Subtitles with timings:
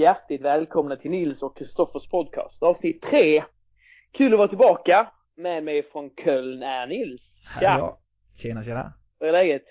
[0.00, 3.42] hjärtligt välkomna till Nils och Kristoffers podcast, avsnitt tre.
[4.12, 5.08] Kul att vara tillbaka.
[5.36, 7.20] Med mig från Köln är Nils.
[7.46, 7.96] Här är jag.
[8.36, 8.92] Tjena, tjena.
[9.20, 9.62] Hur är läget?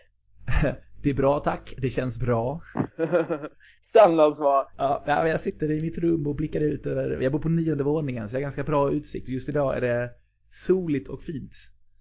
[1.03, 2.61] Det är bra tack, det känns bra.
[3.89, 4.67] Standardsvar.
[4.77, 7.83] Ja, ja, jag sitter i mitt rum och blickar ut över, jag bor på nionde
[7.83, 9.27] våningen så jag har ganska bra utsikt.
[9.29, 10.09] Just idag är det
[10.67, 11.51] soligt och fint.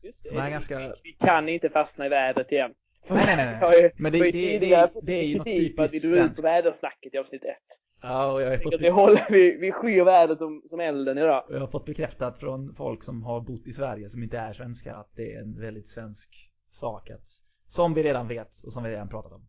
[0.02, 0.92] Just det är ganska...
[1.02, 2.74] Vi kan inte fastna i vädret igen.
[3.08, 3.92] Nej, nej, nej.
[3.98, 5.44] Men det- det- det- det är ju något
[5.76, 7.77] för att vi typiskt drog ut på vädersnacket i avsnitt ett.
[8.00, 11.18] Ja, och jag har Jag fått, vi håller, vi, vi skyr vädret som, som elden
[11.18, 11.44] idag.
[11.50, 14.94] jag har fått bekräftat från folk som har bott i Sverige som inte är svenskar
[14.94, 17.24] att det är en väldigt svensk sak att,
[17.68, 19.48] som vi redan vet och som vi redan pratat om,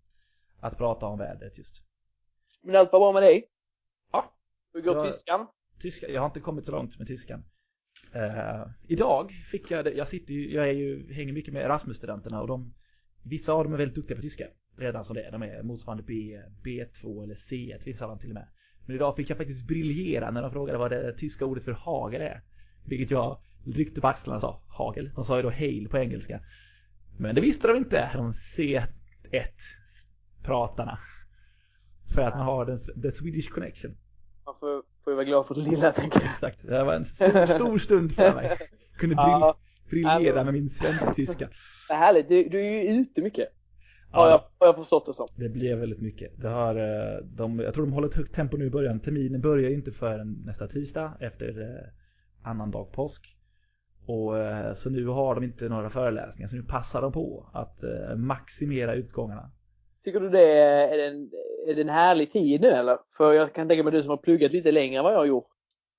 [0.59, 1.75] att prata om vädret just.
[2.61, 3.43] Men allt var bra med dig?
[4.11, 4.31] Ja.
[4.73, 5.11] Hur går Ja.
[5.11, 5.47] tyskan?
[5.81, 7.43] Tyska, jag har inte kommit så långt med tyskan.
[8.13, 12.41] Eh, idag fick jag det, jag sitter ju, jag är ju, hänger mycket med Erasmus-studenterna
[12.41, 12.73] och de,
[13.25, 14.47] vissa av dem är väldigt duktiga på tyska.
[14.79, 18.29] Redan som det är, de är motsvarande B, B2 eller C1, vissa av dem till
[18.29, 18.47] och med.
[18.85, 22.21] Men idag fick jag faktiskt briljera när de frågade vad det tyska ordet för hagel
[22.21, 22.41] är.
[22.85, 25.11] Vilket jag ryckte på axlarna och sa, hagel.
[25.15, 26.39] De sa ju då hail på engelska.
[27.19, 30.99] Men det visste de inte, de C1-pratarna.
[32.15, 33.97] För att man har den, the Swedish connection.
[34.45, 36.31] Man får, får ju vara glad för det lilla tänker jag.
[36.33, 36.67] Exakt.
[36.67, 38.57] Det var en stor, stor stund för mig.
[38.97, 39.15] Kunde
[39.89, 41.49] briljera med min svensk-tyska.
[41.87, 42.29] Det är härligt.
[42.29, 43.49] Du, du är ju ute mycket.
[44.11, 45.27] Har, jag, har jag förstått det som.
[45.35, 46.41] Det blev väldigt mycket.
[46.41, 48.99] Det har, eh, de, jag tror de håller ett högt tempo nu i början.
[48.99, 53.35] Terminen börjar ju inte förrän nästa tisdag efter eh, annan dag påsk.
[54.07, 56.49] Och eh, så nu har de inte några föreläsningar.
[56.49, 57.83] Så nu passar de på att
[58.15, 59.51] maximera utgångarna.
[60.03, 61.31] Tycker du det är, en,
[61.67, 62.97] är det en härlig tid nu eller?
[63.17, 65.25] För jag kan tänka mig du som har pluggat lite längre än vad jag har
[65.25, 65.47] gjort.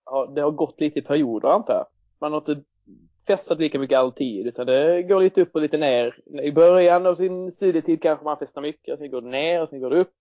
[0.05, 1.87] Ja, det har gått lite i perioder antar jag.
[2.21, 2.65] Man har inte
[3.37, 6.15] festat lika mycket alltid utan det går lite upp och lite ner.
[6.43, 9.69] I början av sin studietid kanske man festar mycket och sen går det ner och
[9.69, 10.13] sen går det upp.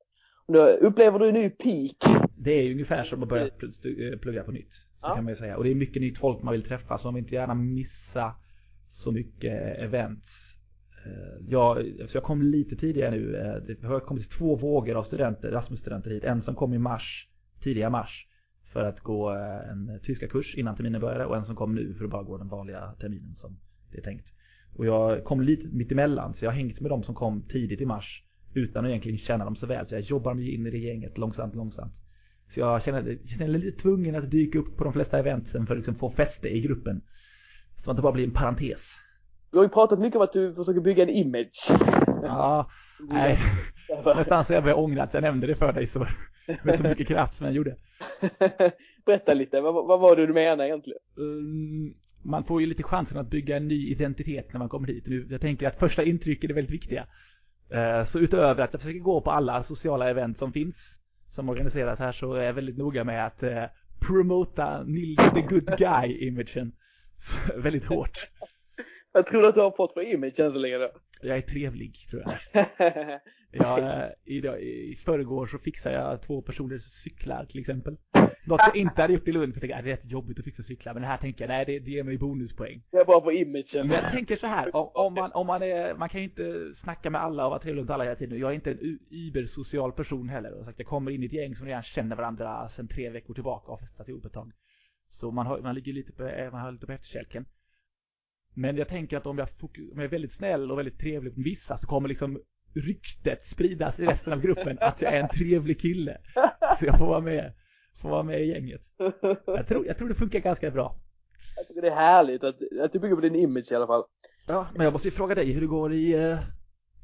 [0.47, 1.95] Och då upplever du en ny peak.
[2.38, 4.73] Det är ju ungefär som att börja stu- eh, plugga på nytt.
[4.73, 5.16] Så Ja.
[5.16, 5.57] kan man ju säga.
[5.57, 8.31] Och det är mycket nytt folk man vill träffa så man vill inte gärna missa
[8.94, 10.25] så mycket events.
[11.05, 11.78] Eh, Jag,
[12.09, 13.35] så jag kom lite tidigare nu.
[13.38, 16.23] Eh, Det har kommit två vågor av studenter, Erasmus-studenter hit.
[16.23, 17.28] En som kom i mars,
[17.63, 18.25] tidiga mars.
[18.74, 21.94] För att gå eh, en tyska kurs innan terminen började och en som kom nu
[21.94, 23.59] för att bara gå den vanliga terminen som
[23.91, 24.25] det är tänkt.
[24.75, 27.81] Och jag kom lite mitt emellan så jag har hängt med de som kom tidigt
[27.81, 29.88] i mars utan att egentligen känna dem så väl.
[29.88, 31.94] Så jag jobbar mig in i det gänget långsamt, långsamt.
[32.53, 35.78] Så jag känner, känner lite tvungen att dyka upp på de flesta eventsen för att
[35.78, 37.02] liksom få fäste i gruppen.
[37.75, 38.81] Så att det inte bara blir en parentes.
[39.52, 41.72] Du har ju pratat mycket om att du försöker bygga en image.
[42.24, 42.69] Ja,
[43.09, 43.40] nej.
[44.16, 46.08] Nästan så jag börjar ångra att jag nämnde det för dig så,
[46.63, 47.75] med så mycket kraft som jag gjorde.
[49.05, 50.99] Berätta lite, vad, vad var det du menade egentligen?
[51.17, 51.93] Mm,
[52.23, 55.03] man får ju lite chansen att bygga en ny identitet när man kommer hit.
[55.07, 57.07] Nu, jag tänker att första intryck är väldigt viktiga.
[57.71, 60.75] Eh, Så utöver att jag försöker gå på alla sociala event som finns,
[61.35, 63.63] som organiseras här, så är jag väldigt noga med att eh,
[64.07, 66.71] promota Nils the good guy-imagen
[67.57, 68.17] väldigt hårt.
[69.13, 70.89] Jag tror att du har fått för image än så länge då.
[71.22, 72.66] Jag är trevlig, tror jag.
[73.52, 77.97] jag eh, idag, I förrgår så fixade jag två personers cyklar till exempel.
[78.46, 80.40] Något jag inte hade gjort i Lund, för jag tänkte att det är rätt jobbigt
[80.40, 80.94] att fixa cyklar.
[80.94, 82.81] Men det här tänker jag, nej det, det ger mig bonuspoäng.
[82.91, 83.88] Jag är bara på imagen.
[83.88, 86.74] Men jag tänker så här, om, om, man, om man är, man kan ju inte
[86.75, 88.40] snacka med alla och vara trevlig mot alla hela tiden.
[88.40, 90.53] Jag är inte en übersocial person heller.
[90.53, 93.34] Och sagt, jag kommer in i ett gäng som redan känner varandra sedan tre veckor
[93.34, 94.52] tillbaka och har festat ihop ett tag.
[95.12, 97.46] Så man, har, man ligger lite på, eh, man har lite på efterkälken.
[98.53, 101.45] Men jag tänker att om jag, om jag är väldigt snäll och väldigt trevlig mot
[101.45, 102.39] vissa så kommer liksom
[102.75, 106.17] ryktet spridas i resten av gruppen att jag är en trevlig kille.
[106.79, 107.53] Så jag får vara med,
[108.01, 108.81] får vara med i gänget.
[109.45, 110.95] Jag tror, jag tror det funkar ganska bra.
[111.55, 114.03] Jag tycker det är härligt att, att du bygger på din image i alla fall.
[114.47, 116.39] Ja, men jag måste ju fråga dig hur det går i, eh,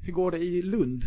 [0.06, 1.02] hur går det i Lund?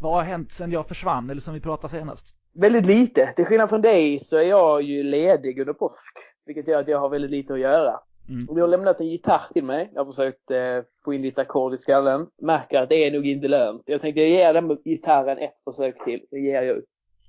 [0.00, 2.34] Vad har hänt sen jag försvann eller som vi pratade senast?
[2.54, 3.32] Väldigt lite.
[3.36, 6.16] Till skillnad från dig så är jag ju ledig under påsk.
[6.46, 8.00] Vilket gör att jag har väldigt lite att göra.
[8.28, 8.48] Mm.
[8.48, 9.90] Och du har lämnat en gitarr till mig.
[9.94, 12.26] Jag har försökt eh, få in lite ackord i skallen.
[12.42, 13.82] Märker att det är nog inte lönt.
[13.86, 16.20] Jag tänkte jag ger den gitarren ett försök till.
[16.30, 16.84] Det ger jag upp.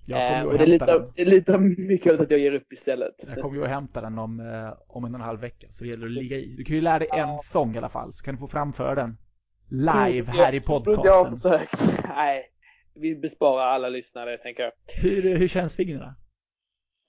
[0.07, 1.11] Jag Eh, kommer och ju det litar, den.
[1.15, 1.57] det litar
[1.87, 3.13] mycket åt att jag ger upp istället.
[3.17, 5.67] Jag kommer ju att hämta den om, eh, om en och en halv vecka.
[5.77, 6.55] Så det gäller att ligga i.
[6.57, 8.13] Du kan ju lära dig en sång i alla fall.
[8.13, 9.17] Så kan du få framföra den.
[9.71, 11.37] Live här i Jag inte jag har podcasten.
[11.37, 11.73] försökt.
[12.15, 12.49] Nej.
[12.95, 14.71] Vi besparar alla lyssnare, tänker jag.
[15.01, 16.15] Hur, hur känns fingrarna?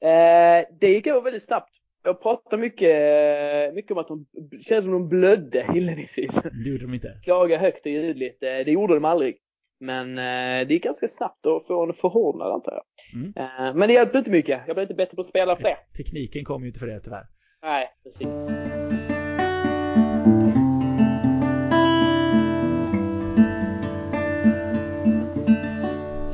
[0.00, 1.70] Eh, det gick över väldigt snabbt.
[2.06, 4.26] Jag pratade mycket, mycket om att de
[4.62, 6.30] känns som de blödde inledningsvis.
[6.64, 7.20] Det gjorde de inte.
[7.24, 8.42] Klaga högt och ljudligt.
[8.42, 9.36] Eh, det gjorde de aldrig.
[9.80, 12.84] Men eh, det gick ganska snabbt att få en förhårdnad antar jag.
[13.20, 13.32] Mm.
[13.36, 14.60] Eh, men det hjälpte inte mycket.
[14.66, 15.76] Jag blev inte bättre på att spela det.
[15.96, 17.26] Tekniken kom ju inte för det tyvärr.
[17.62, 18.28] Nej, precis.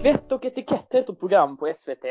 [0.00, 2.04] Svett och etikett heter ett program på SVT.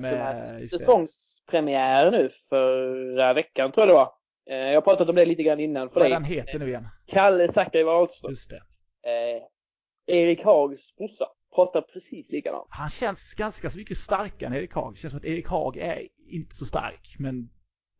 [0.00, 1.08] Med, som
[1.46, 4.12] säsongspremiär nu förra veckan tror jag det var.
[4.50, 6.12] Eh, jag har pratat om det lite grann innan för Vad dig.
[6.12, 6.88] Vad heter nu igen?
[7.06, 8.30] Kalle Zackari Wahlström.
[8.30, 8.62] Just det.
[9.10, 9.42] Eh,
[10.06, 12.66] Erik Hags brorsa pratar precis likadant.
[12.70, 14.94] Han känns ganska så mycket starkare än Erik Haag.
[14.94, 17.48] Det känns som att Erik Haag är inte så stark, men...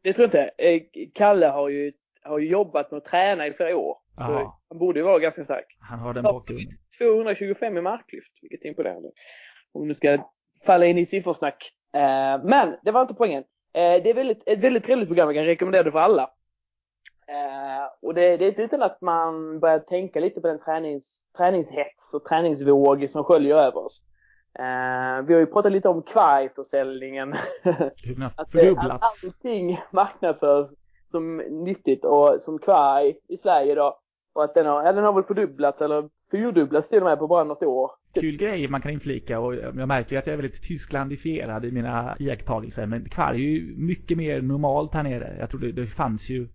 [0.02, 0.64] Det tror jag inte.
[0.64, 0.82] Eh,
[1.14, 3.96] Kalle har ju, har ju jobbat med att träna i flera år.
[4.16, 5.76] Så han borde ju vara ganska stark.
[5.80, 6.78] Han har den bakgrunden.
[6.98, 9.10] 225 i marklyft, vilket är imponerande.
[9.72, 10.18] Om du ska
[10.66, 11.72] falla in i siffersnack.
[11.92, 13.44] Eh, men det var inte poängen.
[13.72, 16.30] Eh, det är väldigt, ett väldigt trevligt program, jag kan rekommendera det för alla.
[18.02, 21.04] och det, det är inte utan att man börjar tänka lite på den tränings
[21.36, 24.00] träningshets och träningsvåg som sköljer över oss.
[24.58, 27.32] Eh, vi har ju pratat lite om kvargförsäljningen.
[28.36, 29.04] att fördubblats.
[29.04, 30.68] Att allting marknadsförs
[31.10, 33.98] som nyttigt och som kvarg i Sverige då.
[34.32, 37.26] Och att den har, ja, den har väl fördubblats eller fyrdubblats till och med på
[37.26, 37.90] bara något år.
[38.14, 41.70] Kul grej man kan inflika och jag märker ju att jag är väldigt tysklandifierad i
[41.70, 42.86] mina iakttagelser.
[42.86, 45.36] Men kvarg är ju mycket mer normalt här nere.
[45.38, 46.48] Jag tror det, det fanns ju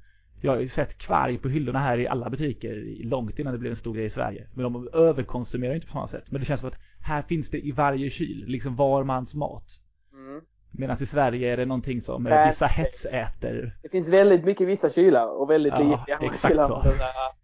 [0.44, 3.72] jag har ju sett kvarg på hyllorna här i alla butiker långt innan det blev
[3.72, 4.48] en stor grej i Sverige.
[4.54, 6.32] Men de överkonsumerar inte på samma sätt.
[6.32, 9.66] Men det känns som att här finns det i varje kyl, liksom var mans mat.
[10.14, 10.42] Mm.
[10.72, 12.50] Medan i Sverige är det någonting som Nej.
[12.50, 13.76] vissa hetsäter.
[13.82, 16.68] Det finns väldigt mycket vissa kylar och väldigt ja, lite andra exakt kylar.
[16.68, 16.94] Så.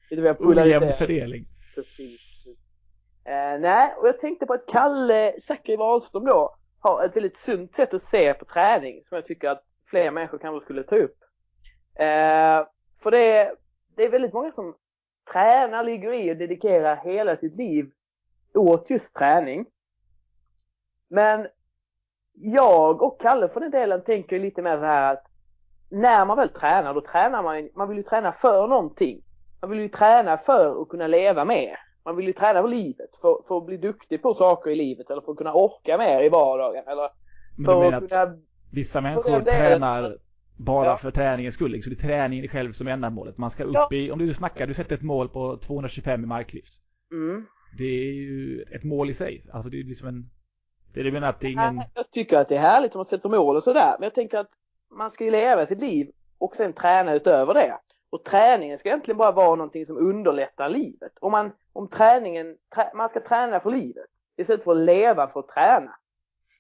[0.16, 1.46] Lite mer Ojämn fördelning.
[1.78, 2.22] Precis.
[3.26, 7.76] Eh, nej, och jag tänkte på att Kalle Zackari Wahlström då har ett väldigt sunt
[7.76, 11.18] sätt att se på träning som jag tycker att fler människor kanske skulle ta upp.
[11.96, 12.68] Eh,
[13.04, 13.56] för det
[13.96, 14.76] det är väldigt många som
[15.34, 17.92] tränar, ligger i och dedikerar hela sitt liv
[18.54, 19.66] åt just träning.
[21.08, 21.48] Men
[22.34, 25.24] jag och Kalle för den delen tänker lite mer så här att
[25.90, 29.22] när man väl tränar, då tränar man, man vill ju träna för någonting.
[29.62, 31.80] Man vill ju träna för att kunna leva mer.
[32.06, 35.10] Man vill ju träna för livet, för, för att bli duktig på saker i livet
[35.10, 37.10] eller för att kunna orka mer i vardagen eller
[37.66, 38.38] för att kunna...
[38.72, 40.18] Vissa människor tränar
[40.58, 40.98] bara ja.
[40.98, 41.72] för träningens skull.
[41.72, 41.94] Liksom.
[41.94, 43.38] Det är träningen själv som är ändamålet.
[43.38, 43.90] Man ska upp ja.
[43.92, 46.74] i, om du snackar, du sätter ett mål på 225 i marklyft.
[47.12, 47.46] Mm.
[47.78, 49.46] Det är ju ett mål i sig.
[49.54, 50.30] Alltså det är liksom en,
[50.94, 51.82] det är du menar att det är ingen...
[51.94, 53.96] Jag tycker att det är härligt om man sätter mål och sådär.
[54.00, 54.52] Men jag tänker att
[54.98, 56.08] man ska ju leva sitt liv
[56.38, 57.78] och sen träna utöver det.
[58.18, 61.12] Och träningen ska egentligen bara vara någonting som underlättar livet.
[61.20, 64.06] Om man, om träningen, trä, man ska träna för livet
[64.38, 65.96] istället för att leva för att träna.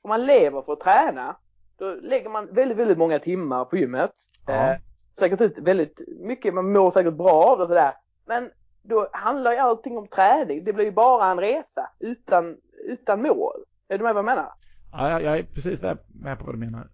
[0.01, 1.35] Om man lever för att träna,
[1.77, 4.11] då lägger man väldigt, väldigt många timmar på gymmet.
[4.47, 4.53] Ja.
[4.53, 4.77] Eh,
[5.19, 7.93] säkert ut väldigt mycket, man mår säkert bra av det och sådär.
[8.25, 8.49] Men
[8.83, 10.63] då handlar ju allting om träning.
[10.63, 13.63] Det blir ju bara en resa utan, utan mål.
[13.87, 14.51] Är du med vad jag menar?
[14.91, 16.87] Ja, jag, jag är precis med på vad du menar.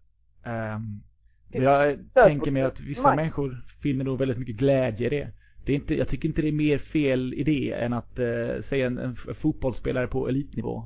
[0.45, 1.04] Um,
[1.61, 3.15] jag tänker mig att vissa Nej.
[3.15, 5.27] människor finner nog väldigt mycket glädje i det.
[5.65, 8.61] Det är inte, jag tycker inte det är mer fel i det än att uh,
[8.61, 10.83] säga en, en fotbollsspelare på elitnivå.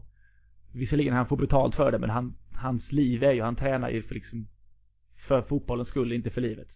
[0.73, 4.03] Visserligen han får betalt för det men han hans liv är ju, han tränar ju
[4.03, 4.47] för liksom
[5.27, 6.67] för fotbollens skull, inte för livet.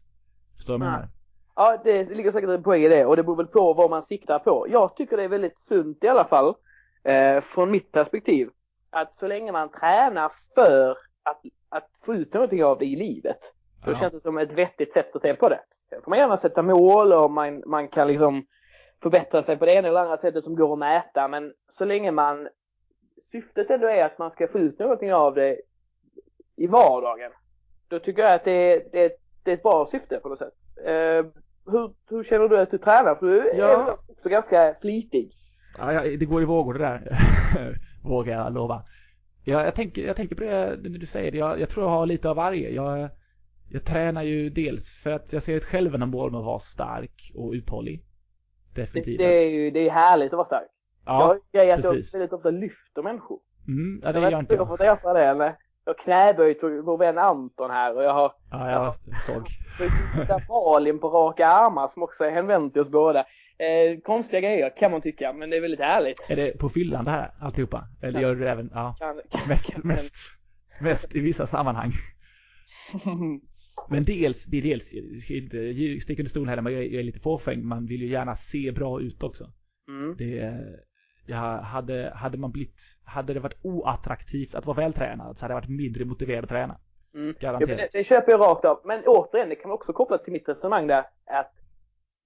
[0.56, 1.08] Förstår du vad jag menar?
[1.56, 4.06] Ja, det ligger säkert en poäng i det och det beror väl på vad man
[4.06, 4.68] siktar på.
[4.70, 6.56] Jag tycker det är väldigt sunt i alla fall,
[7.04, 8.50] eh, från mitt perspektiv,
[8.90, 10.92] att så länge man tränar för
[11.24, 13.40] att, att få ut någonting av det i livet,
[13.86, 14.00] då ja.
[14.00, 15.60] känns det som ett vettigt sätt att se på det.
[15.90, 18.46] Sen får man gärna sätta mål och man, man kan liksom
[19.02, 22.12] förbättra sig på det ena eller andra sättet som går att mäta, men så länge
[22.12, 22.50] man
[23.32, 25.58] syftet ändå är att man ska få ut någonting av det
[26.56, 27.32] i vardagen.
[27.88, 30.54] Då tycker jag att det är, det det är ett bra syfte på något sätt.
[30.86, 31.26] Eh,
[31.72, 33.16] hur, hur känner du att du tränar?
[33.16, 33.68] För du ja.
[33.68, 35.32] är också ganska flitig.
[35.78, 37.18] Ja, ja, det går i vågor det där.
[38.04, 38.84] Vågar jag lova.
[39.44, 41.38] Ja, jag tänker, jag tänker på det när du säger det.
[41.38, 42.70] Jag, jag tror jag har lite av varje.
[42.70, 43.10] Jag,
[43.74, 47.52] jag tränar ju dels för att jag ser ett självändamål med att vara stark och
[47.52, 48.04] uthållig.
[48.76, 49.18] Definitivt.
[49.18, 50.68] Det, det är ju, det är härligt att vara stark.
[51.06, 53.40] Ja, jag har en grej att jag väldigt ofta lyfter människor.
[53.68, 54.62] Mm, ja, det gör inte jag.
[54.62, 55.56] Jag har fått det?
[55.86, 58.34] Jag knäböjt vår vän Anton här och jag har...
[58.52, 59.48] Ja, jag såg.
[60.50, 63.20] Malin på raka armar som också är hänvänt till oss båda.
[63.58, 66.20] Eh, konstiga grejer kan man tycka, men det är väldigt härligt.
[66.30, 67.84] Är det på fyllan det här, alltihopa?
[68.02, 70.14] Eller kan, gör du det även, ja, kan, kan, mest, mest,
[70.82, 71.94] mest i vissa sammanhang.
[73.90, 77.04] men dels, det är dels, jag ska inte sticka under stol här, men jag är
[77.04, 79.52] lite fåfäng, man vill ju gärna se bra ut också.
[79.88, 80.16] Mm.
[80.18, 80.58] Det,
[81.26, 85.62] ja, hade, hade man blivit, hade det varit oattraktivt att vara vältränad så hade jag
[85.62, 86.78] varit mindre motiverad att träna.
[87.14, 87.36] Mm.
[87.40, 87.80] Garanterat.
[87.80, 88.82] Ja, det, det köper jag rakt av.
[88.86, 91.54] Men återigen, det kan man också koppla till mitt resonemang där, att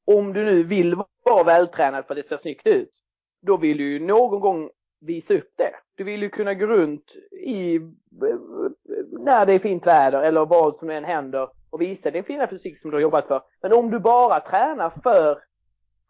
[0.05, 2.91] om du nu vill vara vältränad för att det ser snyggt ut,
[3.41, 4.69] då vill du ju någon gång
[5.01, 5.71] visa upp det.
[5.95, 7.79] Du vill ju kunna gå runt i,
[9.25, 12.81] när det är fint väder eller vad som än händer och visa din fina fysik
[12.81, 13.41] som du har jobbat för.
[13.61, 15.37] Men om du bara tränar för,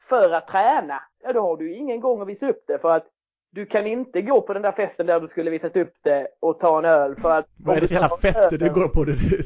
[0.10, 3.08] för att träna, ja då har du ingen gång att visa upp det för att
[3.52, 6.60] du kan inte gå på den där festen där du skulle visat upp det och
[6.60, 7.46] ta en öl för att...
[7.58, 9.38] Vad är det för jävla fester du går på där du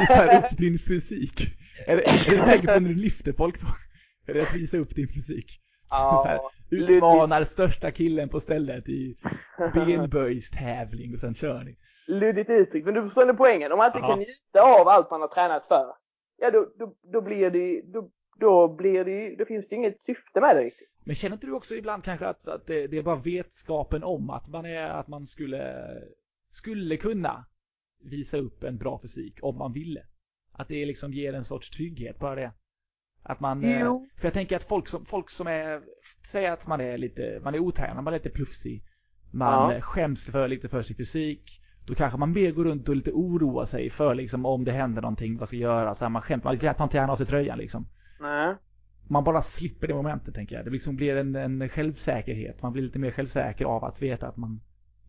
[0.00, 1.40] visar upp din fysik?
[1.86, 3.66] Är det, är på när du lyfter folk på?
[4.26, 5.46] Är det att visa upp din fysik?
[5.90, 9.16] Ja, Utmanar största killen på stället i
[9.74, 11.76] benböjstävling och sen kör ni.
[12.06, 13.72] Luddigt uttryck, men du förstår ändå poängen.
[13.72, 14.08] Om man inte Ja.
[14.08, 15.92] kan njuta av allt man har tränat för,
[16.36, 20.40] ja då, då, då blir det då, då blir det då finns det inget syfte
[20.40, 20.88] med det riktigt.
[21.04, 24.30] Men känner inte du också ibland kanske att, att det, det är bara vetskapen om
[24.30, 25.86] att man är, att man skulle,
[26.50, 27.44] skulle kunna
[28.04, 30.02] visa upp en bra fysik om man ville?
[30.52, 32.52] Att det liksom ger en sorts trygghet, bara det.
[33.22, 34.08] Att man, eh, Jo.
[34.20, 35.82] för jag tänker att folk som, folk som är,
[36.32, 38.82] säger att man är lite, man är otränad, man är lite plufsig.
[39.32, 39.74] Man Ja.
[39.76, 41.60] eh, skäms för lite för sin fysik.
[41.86, 45.02] Då kanske man mer går runt och lite oroar sig för liksom om det händer
[45.02, 45.94] någonting, vad ska jag göra?
[45.94, 47.86] Så här, man skäms, man tar inte gärna av sig tröjan liksom
[48.20, 48.54] Nej.
[49.08, 50.64] man bara slipper det momentet tänker jag.
[50.64, 52.62] Det liksom blir en, en självsäkerhet.
[52.62, 54.60] Man blir lite mer självsäker av att veta att man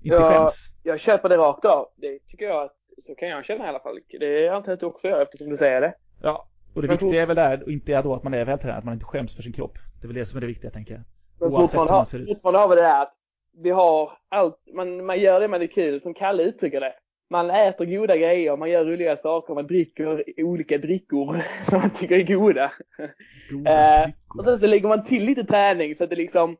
[0.02, 0.32] inte Ja.
[0.32, 0.54] skäms.
[0.84, 1.86] Jag köper det rakt av.
[1.96, 2.76] Det tycker jag att,
[3.08, 4.00] så kan jag känna i alla fall.
[4.20, 5.94] Det antar jag att du också gör eftersom du säger det.
[6.22, 6.48] Ja.
[6.74, 8.94] Och det Men viktiga är väl där, inte då att man är vältränad, att man
[8.94, 9.78] inte skäms för sin kropp.
[10.02, 11.04] Det är väl det som är det viktiga tänker jag.
[11.40, 13.14] Men Oavsett fortfarande har, fortfarande har vi det där att
[13.64, 16.94] vi har allt, man, man gör det man är kul, som Kalle uttrycker det.
[17.30, 22.20] Man äter goda grejer, man gör roliga saker, man dricker olika drickor som man tycker
[22.20, 22.72] är goda.
[23.52, 26.58] Goda Eh, och sen så lägger man till lite träning så att det liksom,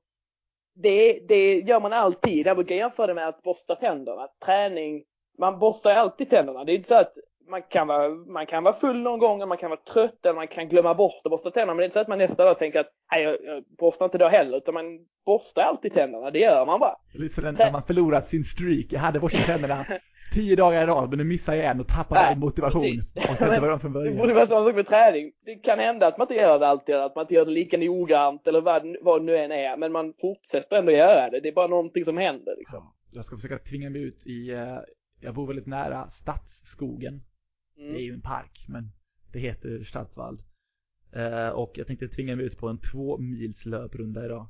[0.76, 2.48] det, det gör man alltid.
[2.48, 4.28] Jag brukar jämföra det med att borsta tänderna.
[4.46, 5.04] Träning,
[5.38, 6.64] man borstar alltid tänderna.
[6.64, 7.14] Det är inte så att
[7.50, 10.36] man kan vara, man kan vara full någon gång, och man kan vara trött eller
[10.36, 11.74] man kan glömma bort att borsta tänderna.
[11.74, 14.06] Men det är inte så att man nästa dag tänker att, nej jag, jag borstar
[14.06, 14.58] inte då heller.
[14.58, 16.32] Utan man borstar alltid tänderna.
[16.32, 16.96] Det gör man bara.
[17.14, 18.86] Lite som när man förlorat sin streak.
[18.90, 19.86] Jag hade borstat tänderna
[20.34, 22.82] tio dagar i rad, men nu missade jag en och tappade Nej, all motivation.
[22.82, 23.04] precis.
[23.16, 23.46] Och inte
[24.04, 25.32] Det borde vara samma sak med träning.
[25.46, 27.78] Det kan hända att man inte gör det alltid, att man inte gör det lika
[27.78, 29.78] noggrant eller vad, vad det nu än är.
[29.78, 31.40] Men man fortsätter ändå göra det.
[31.40, 32.80] Det är bara någonting som händer liksom.
[32.80, 34.78] Ja, Jag ska försöka tvinga mig ut i, eh,
[35.22, 37.22] jag bor väldigt nära Stadsskogen.
[37.78, 38.02] Det är Mm.
[38.02, 38.92] ju en park, men
[39.32, 40.42] det heter Stadsvall.
[41.12, 44.48] Eh, och jag tänkte tvinga mig ut på en två mils löprunda idag.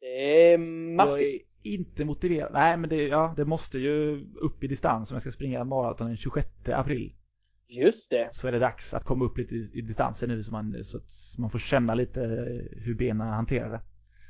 [0.00, 1.42] Det är Jag massivt.
[1.62, 2.52] är inte motiverad.
[2.52, 6.06] Nej, men det, ja, det måste ju upp i distans om jag ska springa maraton
[6.06, 7.12] den 26 april.
[7.68, 8.28] Just det.
[8.32, 10.96] Så är det dags att komma upp lite i, i distansen nu så man, så
[10.96, 12.20] att man får känna lite
[12.72, 13.80] hur benen hanterar det.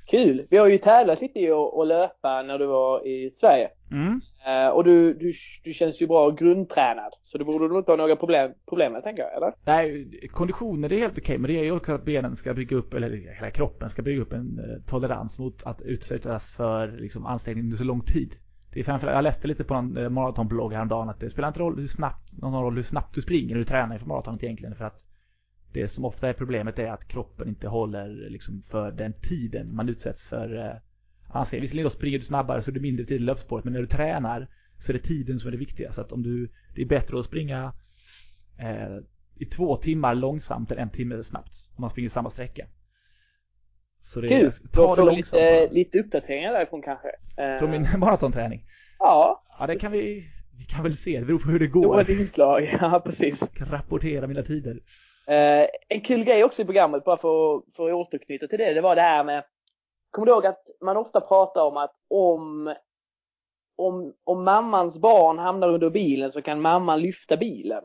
[0.06, 0.46] Kul.
[0.50, 3.68] Vi har ju tävlat lite i att löpa när du var i Sverige.
[3.90, 4.20] Mm.
[4.46, 5.34] Eh, och du, du,
[5.64, 7.12] du känns ju bra grundtränad.
[7.24, 9.52] Så det borde du inte ha några problem, problem med, tänker jag, eller?
[9.64, 12.94] Nej, konditionen är helt okej, men det är ju också att benen ska bygga upp,
[12.94, 17.64] eller hela kroppen ska bygga upp en eh, tolerans mot att utsättas för liksom, ansträngning
[17.64, 18.34] under så lång tid.
[18.72, 21.60] Det är framförallt, jag läste lite på en eh, maratonblogg häromdagen att det spelar inte
[21.60, 24.74] roll hur snabbt, någon roll hur snabbt du springer när du tränar inför maratonet egentligen
[24.74, 25.05] för att
[25.76, 29.88] det som ofta är problemet är att kroppen inte håller liksom för den tiden man
[29.88, 30.76] utsätts för eh,
[31.28, 31.62] ansträngning.
[31.62, 33.86] Visserligen då springer du snabbare så är det mindre tid i löpspåret men när du
[33.86, 34.46] tränar
[34.78, 35.92] så är det tiden som är det viktiga.
[35.92, 37.72] Så att om du, det är bättre att springa
[38.58, 38.96] eh,
[39.38, 41.52] i två timmar långsamt än en timme snabbt.
[41.76, 42.66] Om man springer samma sträcka.
[44.02, 44.52] Så det Kul.
[44.72, 45.32] ta det långsamt.
[45.42, 47.08] lite, lite uppdateringar därifrån kanske.
[47.36, 48.64] Eh, Från min maratonträning.
[48.98, 50.28] Ja, Ja, det kan vi,
[50.58, 51.20] vi kan väl se.
[51.20, 52.00] Det beror på hur det det var går.
[52.00, 52.62] ett inslag.
[52.80, 53.34] Ja, precis.
[53.40, 54.80] Jag kan rapportera mina tider.
[55.26, 58.80] Eh, en kul grej också i programmet, bara för, för att återknyta till det, det
[58.80, 59.44] var det här med,
[60.10, 62.74] kommer du ihåg att man ofta pratar om att om,
[63.76, 67.82] om, om mammans barn hamnar under bilen så kan mamman lyfta bilen.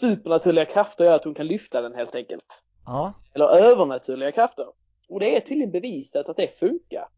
[0.00, 2.44] Supernaturliga krafter gör att hon kan lyfta den helt enkelt.
[2.86, 3.12] Ja.
[3.34, 4.66] Eller övernaturliga krafter.
[5.08, 7.08] Och det är tydligen bevisat att det funkar.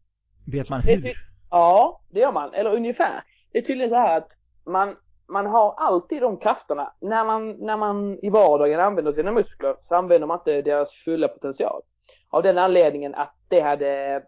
[0.51, 1.01] Vet man Det hur?
[1.01, 1.13] ty-
[1.51, 2.53] Ja, det gör man.
[2.53, 3.23] Eller ungefär.
[3.51, 4.29] Det är tydligen så här att
[4.65, 4.95] man,
[5.27, 6.93] man har alltid de krafterna.
[7.01, 11.27] När man, när man i vardagen använder sina muskler så använder man inte deras fulla
[11.27, 11.81] potential.
[12.29, 14.21] Av den anledningen att det hade eh,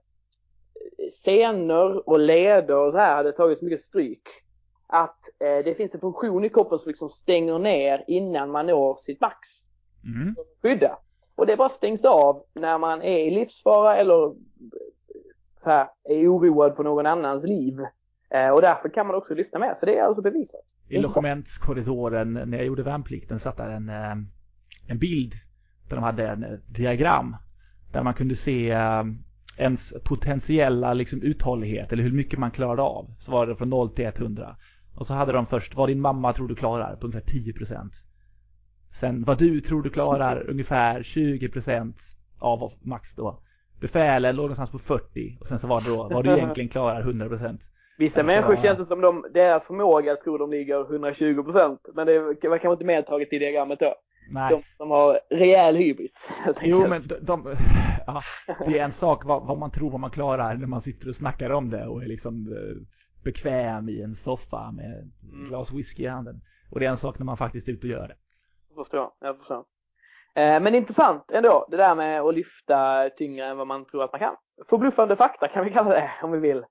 [1.25, 4.27] senor och leder och så här hade tagit så mycket stryk.
[4.87, 8.95] Att eh, det finns en funktion i kroppen som liksom stänger ner innan man når
[9.05, 9.37] sitt max
[10.05, 10.35] Mm.
[10.61, 10.97] skydda.
[11.35, 14.33] Och det bara stängs av när man är i livsfara eller
[15.63, 17.79] så här, är oroad på någon annans liv.
[18.29, 19.77] Eh, och därför kan man också lyfta med.
[19.79, 20.61] Så det är alltså bevisat.
[20.89, 24.15] I logementskorridoren när jag gjorde värnplikten satt där en, eh,
[24.87, 25.33] en bild
[25.89, 27.35] där de hade en diagram
[27.91, 29.03] där man kunde se eh,
[29.57, 33.09] ens potentiella liksom uthållighet eller hur mycket man klarade av.
[33.19, 34.55] Så var det från 0 till 100.
[34.95, 37.93] Och så hade de först vad din mamma tror du klarar på ungefär 10 procent.
[38.99, 41.97] Sen vad du tror du klarar ungefär 20 procent
[42.39, 43.39] av max då.
[43.79, 47.01] Befälen låg någonstans på 40 och sen så var det då vad du egentligen klarar
[47.01, 47.61] 100 procent.
[47.97, 48.61] Vissa Ja, människor ja.
[48.61, 51.81] känns det som de, deras förmåga tror de ligger 120 procent.
[51.93, 53.95] Men det var kanske inte medtaget i diagrammet då.
[54.31, 54.51] Nej.
[54.51, 56.11] De som har rejäl hybris.
[56.61, 57.55] Jo, men de, de,
[58.07, 58.21] ja,
[58.67, 61.15] det är en sak vad, vad, man tror vad man klarar när man sitter och
[61.15, 62.87] snackar om det och är liksom eh,
[63.23, 65.49] bekväm i en soffa med ett Mm.
[65.49, 66.41] glas whisky i handen.
[66.71, 68.15] Och det är en sak när man faktiskt är ute och gör det.
[68.69, 69.63] Jag förstår, jag förstår.
[70.35, 74.11] Eh, men intressant ändå, det där med att lyfta tyngre än vad man tror att
[74.11, 74.35] man kan.
[74.69, 76.63] Förbluffande fakta kan vi kalla det, om vi vill.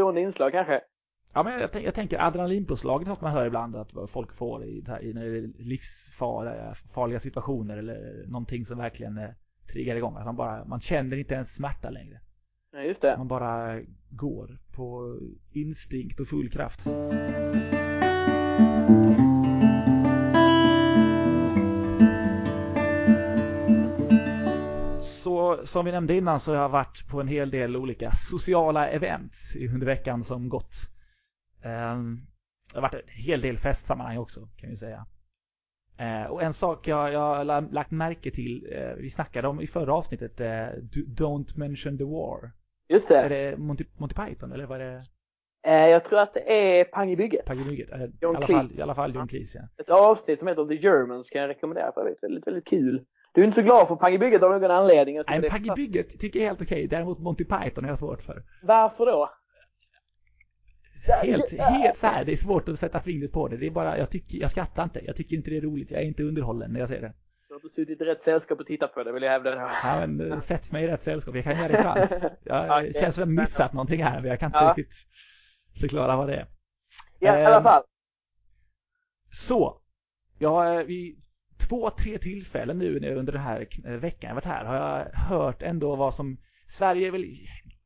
[0.00, 0.80] Stående inslag kanske.
[1.32, 5.12] Ja, men jag, jag tänker adrenalinpåslaget som man hör ibland att folk får i, i
[5.58, 9.30] livsfarliga farliga situationer eller någonting som verkligen eh,
[9.72, 10.16] triggar igång.
[10.16, 12.20] Att man bara, man känner inte ens smärta längre.
[12.72, 13.16] Ja, just det.
[13.18, 13.80] Man bara
[14.10, 15.18] går på
[15.52, 16.80] instinkt och full kraft.
[25.56, 28.88] Så som vi nämnde innan så har jag varit på en hel del olika sociala
[28.88, 30.72] events i- under veckan som gått.
[31.64, 32.20] Ehm,
[32.72, 35.06] Det har varit en hel del festsammanhang också kan vi säga.
[35.98, 39.60] Eh, Och en sak jag, jag har la- lagt märke till, eh, vi snackade om
[39.60, 40.46] i förra avsnittet, eh,
[40.92, 42.50] Do- Don't mention the war.
[42.88, 43.16] Just det.
[43.18, 45.02] Är det Monty, Monty Python eller vad är det?
[45.66, 47.50] Eh, jag tror att det är Pang i bygget.
[47.50, 48.58] Eh, I John alla Cleese.
[48.60, 49.82] fall, I alla fall John Cleese ja.
[49.82, 52.22] Ett avsnitt som heter The Germans kan jag rekommendera för övrigt.
[52.22, 53.04] Väldigt, väldigt kul.
[53.32, 55.16] Du är inte så glad för Pang i bygget av någon anledning.
[55.28, 56.86] Nej, det Mygget tycker jag är helt okej.
[56.86, 58.42] Däremot Monty Python har jag svårt för.
[58.62, 59.30] Varför då?
[61.22, 63.56] Helt, helt så här, det är svårt att sätta fingret på det.
[63.56, 65.00] Det är bara, jag tycker, jag skrattar inte.
[65.04, 65.90] Jag tycker inte det är roligt.
[65.90, 67.12] Jag är inte underhållen när jag ser det.
[67.48, 69.54] Du har inte suttit i rätt sällskap och tittat på det, vill jag hävda.
[69.82, 71.34] Ja, men eh, sätt mig i rätt sällskap.
[71.34, 72.10] Jag kan ge dig en chans.
[72.44, 72.92] Jag Okej.
[73.00, 74.74] känns som jag missat någonting här, men jag kan inte Ja.
[74.76, 74.94] riktigt
[75.80, 76.46] förklara vad det är.
[77.18, 77.82] Ja, i alla Ehm, fall.
[79.48, 79.80] Så.
[80.38, 81.20] Jag har vid
[81.70, 83.66] två, tre tillfällen nu nu under den här
[83.98, 86.36] veckan jag varit här har jag hört ändå vad som
[86.78, 87.24] Sverige är väl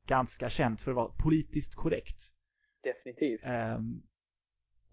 [0.06, 2.16] ganska känt för att vara politiskt korrekt.
[2.82, 3.40] Definitivt.
[3.44, 4.02] Ehm,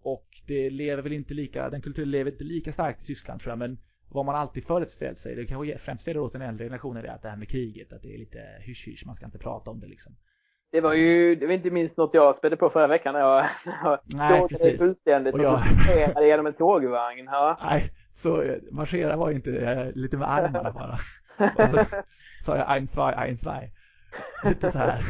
[0.02, 3.50] och det lever väl inte lika, den kulturen lever inte lika starkt i Tyskland tror
[3.50, 3.78] jag, men
[4.10, 7.22] vad man alltid föreställt sig, det kanske främst gäller åt den äldre generationen, är att
[7.22, 9.86] det här med kriget, att det är lite hysch-hysch, man ska inte prata om det
[9.86, 10.12] liksom.
[10.72, 13.46] Det var ju, det var inte minst något jag spädde på förra veckan när jag,
[13.64, 15.62] när jag Nej, såg dig fullständigt Och jag...
[16.26, 17.24] genom en tågvagn.
[17.24, 17.58] Ja.
[17.62, 17.90] Nej,
[18.22, 20.98] så eh, marschera var inte eh, lite med armarna bara.
[21.36, 22.04] Och så
[22.44, 23.70] sa jag ein, zwei, ein, zwei.
[24.44, 25.04] Lite så här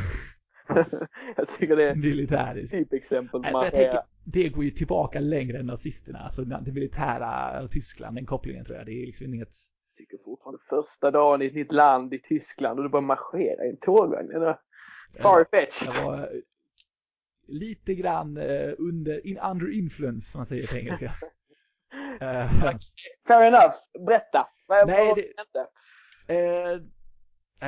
[1.36, 2.70] jag tycker det är militäriskt.
[2.70, 8.16] typexempel på jag tänker, det går ju tillbaka längre än nazisterna, alltså det militära Tyskland,
[8.16, 8.86] den kopplingen tror jag.
[8.86, 9.48] Det är liksom inget
[9.96, 13.70] tycker fortfarande första dagen i ett nytt land i Tyskland och du bara marscherar i
[13.70, 14.28] en tågvagn.
[14.28, 14.58] Det är
[15.22, 15.94] farfetched.
[15.94, 16.28] Jag var eh,
[17.46, 18.38] lite grann
[18.78, 21.14] under, in, under influence som man säger på engelska.
[22.20, 22.50] Eh,
[23.28, 23.74] Fair enough.
[24.06, 24.48] Berätta.
[24.66, 25.68] Vad, Nej, vad det- hände?
[26.28, 26.82] eh,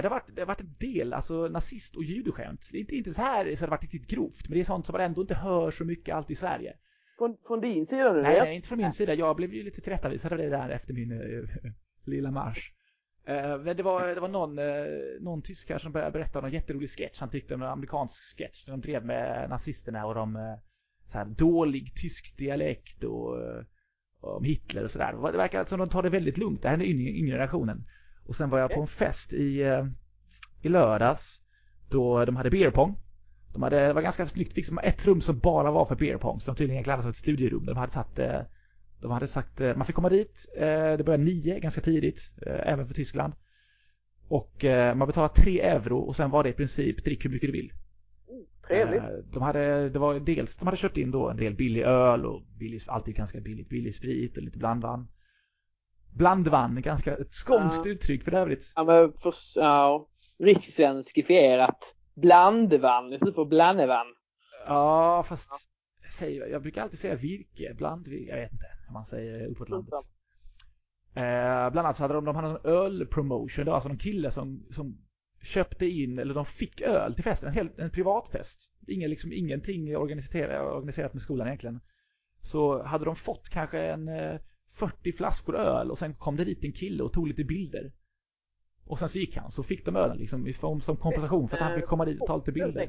[0.03, 2.61] det har varit, det har varit en del, alltså nazist och judoskämt.
[2.71, 4.65] Det är inte, inte så här så det har varit riktigt grovt, men det är
[4.65, 6.75] sånt som man ändå inte hör så mycket alltid i Sverige.
[7.19, 8.23] Från, från din sida nu?
[8.23, 9.15] Nej, nej, inte från min sida.
[9.15, 11.45] Jag blev ju lite tillrättavisad av det där efter min eh,
[12.07, 12.73] lilla marsch.
[13.27, 14.85] Eh, men det var, det var någon, eh,
[15.21, 17.21] någon tyskar som började berätta om en jätterolig sketch.
[17.21, 18.65] Han tyckte om en amerikansk sketch.
[18.65, 20.59] där De drev med nazisterna och de,
[21.13, 23.37] så här, dålig tysk dialekt och,
[24.25, 25.33] om Hitler och sådär.
[25.33, 26.63] Det verkar som de tar det väldigt lugnt.
[26.63, 27.85] Det här är den yngre, yngre generationen.
[28.27, 29.87] Och sen var jag på en fest i, eh,
[30.63, 31.41] i lördags.
[31.91, 32.97] Då de hade beer pong.
[33.53, 36.41] De hade, det var ganska snyggt liksom ett rum som bara var för beer pong.
[36.41, 37.67] Som tydligen kallades för ett studierum.
[37.67, 38.41] De hade satt eh,
[39.03, 42.95] de hade sagt, eh, man fick komma dit, det började nio ganska tidigt, även för
[42.95, 43.33] Tyskland.
[44.29, 44.65] Och
[44.97, 47.73] man betalade tre euro och sen var det i princip drick hur mycket du vill.
[48.69, 49.03] Trevligt.
[49.03, 52.27] Eh, De hade, det var dels, de hade köpt in då en del billig öl
[52.27, 55.09] och billig, alltid ganska billigt, billig sprit och lite blandvann.
[56.17, 57.91] Blandvann, ganska, ett skånskt Ja.
[57.91, 58.65] uttryck för övrigt.
[58.75, 60.09] Ja, men för, ja,
[60.39, 61.79] rikssvenskifierat.
[62.15, 64.07] Blandvann istället för blandevann.
[64.67, 65.49] Ja, fast
[66.19, 69.95] säger, jag brukar alltid säga virke, bland, jag vet inte hur man säger uppåt landet.
[71.15, 74.31] Eh, bland annat så hade de, de hade en ölpromotion, det var alltså någon kille
[74.33, 74.99] som, som
[75.45, 78.59] köpte in, eller de fick öl till festen, en, hel, en privatfest.
[78.87, 81.81] Ingen, liksom, ingenting organiserat, organiserat med skolan egentligen.
[82.43, 84.41] Så hade de fått kanske en eh,
[84.73, 87.93] 40 flaskor öl och sen kom det dit en kille och tog lite bilder.
[88.87, 91.57] Och sen så gick han, så fick de ölen liksom i form som kompensation för
[91.57, 92.89] att han fick komma dit och ta lite bilder.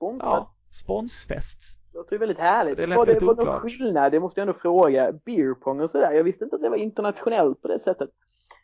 [0.00, 1.60] Ja, sponsfest.
[1.92, 2.76] Det låter ju väldigt härligt.
[2.76, 4.12] Det var det var någon skillnad?
[4.12, 5.12] Det måste jag ändå fråga.
[5.12, 6.12] Beerpong och sådär.
[6.12, 8.10] Jag visste inte att det var internationellt på det sättet.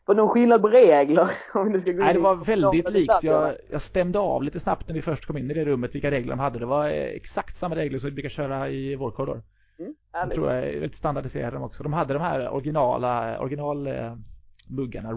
[0.06, 1.30] Var det någon skillnad på regler?
[1.54, 3.12] Om det ska gå Nej, det i- var väldigt de likt.
[3.22, 6.10] Jag, jag stämde av lite snabbt när vi först kom in i det rummet vilka
[6.10, 6.58] regler de hade.
[6.58, 9.42] Det var eh, exakt samma regler som vi brukar köra i vår korridor.
[9.78, 11.82] Mm, Jag tror jag är väldigt standardiserade de också.
[11.82, 14.16] De hade de här originala, original eh,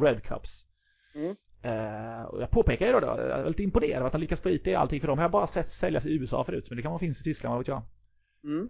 [0.01, 0.49] Red Cups.
[1.15, 1.35] Mm.
[1.63, 4.39] Eh, och jag påpekar ju då, då, jag är väldigt imponerad av att de lyckas
[4.41, 5.17] få hit det allting för dem.
[5.19, 7.51] Jag har bara sett säljas i USA förut, men det kan vara finns i Tyskland,
[7.55, 7.81] vad vet jag.
[8.43, 8.67] Mm.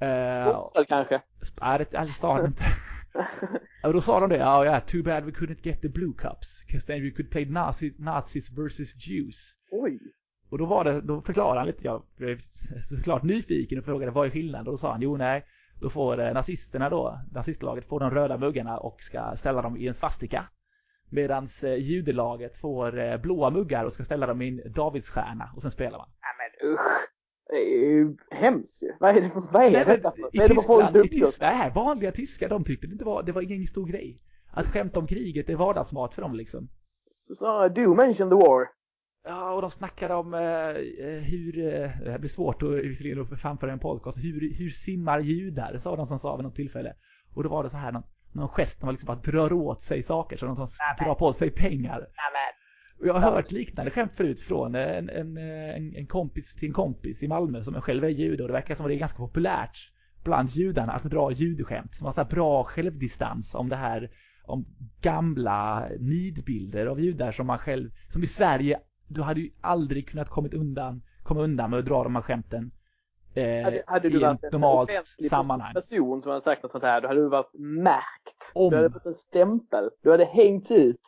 [0.52, 1.22] Sponsrad kanske?
[1.62, 2.64] Nej, det ärligt talat inte.
[3.84, 6.14] Och då sa de det, ja, oh, yeah, too bad we couldn't get the blue
[6.18, 9.36] cups, because then we could play Nazi, Nazis versus Jews.
[9.72, 10.00] Oj.
[10.50, 12.40] Och då var det, då förklarade han lite, jag blev
[12.90, 14.68] såklart nyfiken och frågade vad är skillnaden?
[14.68, 15.46] Och då sa han, jo nej,
[15.82, 19.88] då får eh, nazisterna då, nazistlaget får de röda muggarna och ska ställa dem i
[19.88, 20.48] en svastika.
[21.10, 25.62] Medans eh, judelaget får eh, blåa muggar och ska ställa dem i en davidsstjärna och
[25.62, 26.08] sen spelar man.
[26.22, 27.15] Nej men usch.
[27.50, 28.92] Det är ju hemskt ju.
[29.00, 31.10] Vad är det, vad är Nej, detta Vad är det för folk i?
[31.10, 34.22] Tyskland, nej, vanliga tyskar, de tyckte det inte var, det var ingen stor grej.
[34.52, 36.68] Att skämta om kriget är vardagsmat för dem liksom.
[37.38, 38.68] Så, do mention the war.
[39.24, 40.70] Ja, och de snackade om eh,
[41.06, 45.20] eh, hur, eh, det här blir svårt att visserligen framföra en podcast, hur, hur simmar
[45.20, 46.94] judar, sa de som sa vid något tillfälle.
[47.36, 48.04] Och då var det så här någon,
[48.34, 51.52] någon gest man liksom bara drar åt sig saker, så de som drar på sig
[51.52, 52.08] pengar.
[53.00, 56.74] Och jag har hört liknande skämt förut från en, en, en, en kompis till en
[56.74, 59.18] kompis i Malmö som själv är jude och det verkar som att det är ganska
[59.18, 59.92] populärt
[60.24, 64.10] bland judarna att dra judeskämt som har så här bra självdistans om det här
[64.48, 64.66] om
[65.02, 70.30] gamla nidbilder av judar som man själv, som i Sverige, du hade ju aldrig kunnat
[70.30, 72.72] kommit undan, komma undan med att dra de här skämten
[73.36, 75.74] eh, Hade, hade du i varit ett en normalt offentlig sammanhang.
[75.74, 78.36] person som hade sagt något sånt här, då hade du varit märkt.
[78.54, 79.90] Om, Du hade fått en stämpel.
[80.04, 81.02] Du hade hängt ut.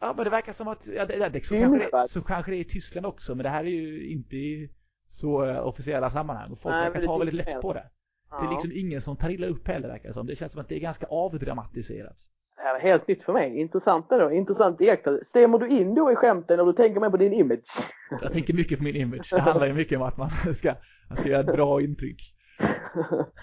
[0.00, 2.56] Ja men det verkar som att, ja, det, det, så, kanske det, så kanske det
[2.56, 4.70] är i Tyskland också, men det här är ju inte i
[5.12, 7.84] så eh, officiella sammanhang och folk Nej, verkar ta väldigt lätt på det.
[8.30, 10.26] Det är liksom ingen som tar illa upp heller verkar det som.
[10.26, 12.16] Det känns som att det är ganska avdramatiserat.
[12.56, 13.60] Det här var helt nytt för mig.
[13.60, 14.30] Intressant då.
[14.30, 15.26] Intressant iakttagelse.
[15.28, 17.88] Stämmer du in då i skämten och du tänker mer på din image?
[18.22, 19.28] Jag tänker mycket på min image.
[19.30, 20.74] Det handlar ju mycket om att man ska,
[21.08, 22.34] man ska göra ett bra intryck.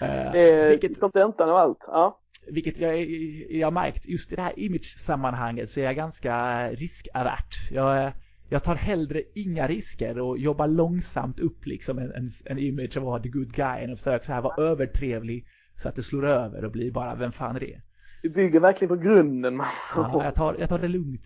[0.00, 1.78] Eh, Det är vilket, kontentan av allt.
[1.86, 2.20] Ja.
[2.50, 3.04] Vilket jag,
[3.50, 7.70] jag har märkt, just i det här image-sammanhanget så är jag ganska riskavert.
[7.70, 8.12] Jag,
[8.48, 13.02] jag tar hellre inga risker och jobbar långsamt upp liksom en, en, en image av
[13.02, 15.46] att vara the good guy att försöka så här vara övertrevlig
[15.82, 17.80] så att det slår över och blir bara vem fan är det?
[18.22, 19.56] Du bygger verkligen på grunden.
[19.56, 19.66] man.
[19.96, 21.22] Ja, jag, tar, jag tar det lugnt.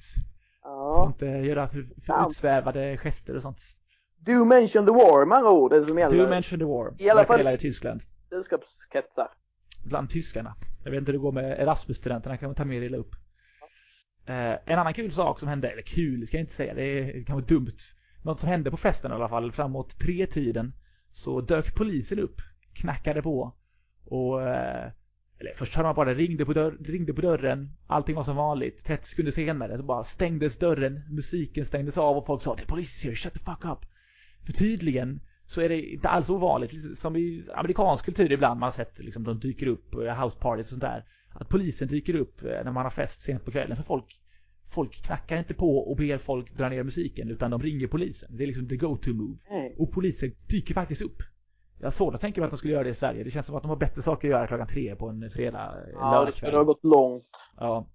[0.62, 1.06] Får Ja.
[1.06, 3.58] inte göra för, för utsvävade gester och sånt.
[4.26, 5.70] Do mention the war med andra ord.
[5.72, 6.16] Det som gäller.
[6.18, 6.94] Du mention the war.
[6.98, 8.00] I alla fall- i Tyskland.
[8.28, 9.28] Sällskapskretsar.
[9.84, 10.54] Bland tyskarna.
[10.84, 13.14] Jag vet inte hur det går med Erasmus-studenterna, kan man ta mer illa upp.
[14.26, 17.24] Eh, en annan kul sak som hände, eller kul ska jag inte säga, det, är,
[17.24, 17.78] kan vara dumt.
[18.22, 20.72] Något som hände på festen i alla fall, framåt tre tiden
[21.12, 22.40] så dök polisen upp,
[22.74, 23.54] knackade på
[24.04, 24.90] och eh,
[25.42, 28.84] eller först hörde man bara ringde på, dörr, ringde på dörren, allting var som vanligt.
[28.84, 32.66] 30 sekunder senare så bara stängdes dörren, musiken stängdes av och folk sa det är
[32.66, 33.78] polis here, shut the fuck up.
[34.46, 35.20] För tydligen
[35.52, 39.24] så är det inte alls ovanligt, som i amerikansk kultur ibland man har sett liksom
[39.24, 41.04] de dyker upp, eh, house parties och sånt där.
[41.34, 44.18] Att polisen dyker upp eh, när man har fest sent på kvällen för folk
[44.74, 48.36] Folk knackar inte på och ber folk dra ner musiken utan de ringer polisen.
[48.36, 49.38] Det är liksom the go-to move.
[49.50, 49.74] Nej.
[49.78, 51.22] Och polisen dyker faktiskt upp.
[51.78, 53.24] Jag har svårt att tänka mig att de skulle göra det i Sverige.
[53.24, 55.74] Det känns som att de har bättre saker att göra klockan tre på en fredag,
[55.92, 57.24] Ja, det skulle ha gått långt.
[57.56, 57.86] Ja.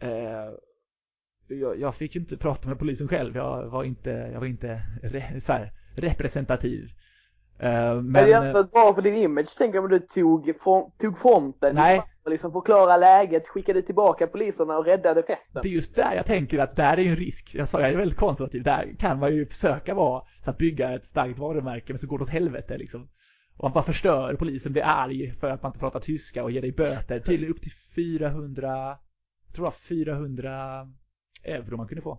[0.00, 0.50] Eh,
[1.48, 3.36] jag, jag fick ju inte prata med polisen själv.
[3.36, 4.82] Jag var inte, jag var inte
[5.46, 6.88] så här, representativ.
[7.58, 10.54] Eh, Men, det är inte bra för din image, tänker jag om du tog,
[10.98, 11.74] tog fronten.
[11.74, 12.02] Nej.
[12.24, 15.62] Och liksom förklara läget, skickade tillbaka poliserna och räddade festen.
[15.62, 17.54] det är just där jag tänker att där är ju en risk.
[17.54, 18.62] Jag sa jag är väldigt konservativ.
[18.62, 22.18] Där kan man ju försöka vara, så att bygga ett starkt varumärke men så går
[22.18, 23.08] det åt helvete liksom.
[23.56, 26.60] Och man bara förstör, polisen blir arg för att man inte pratar tyska och ger
[26.60, 27.20] dig böter.
[27.20, 28.98] Tydligen upp till 400,
[29.46, 30.88] jag tror var 400
[31.44, 32.18] euro man kunde få.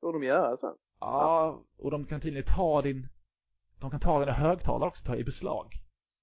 [0.00, 0.74] Så de gör sen.
[1.04, 3.08] Ja, och de kan tydligen ta din
[3.80, 5.66] De kan ta dina högtalare också, ta i beslag.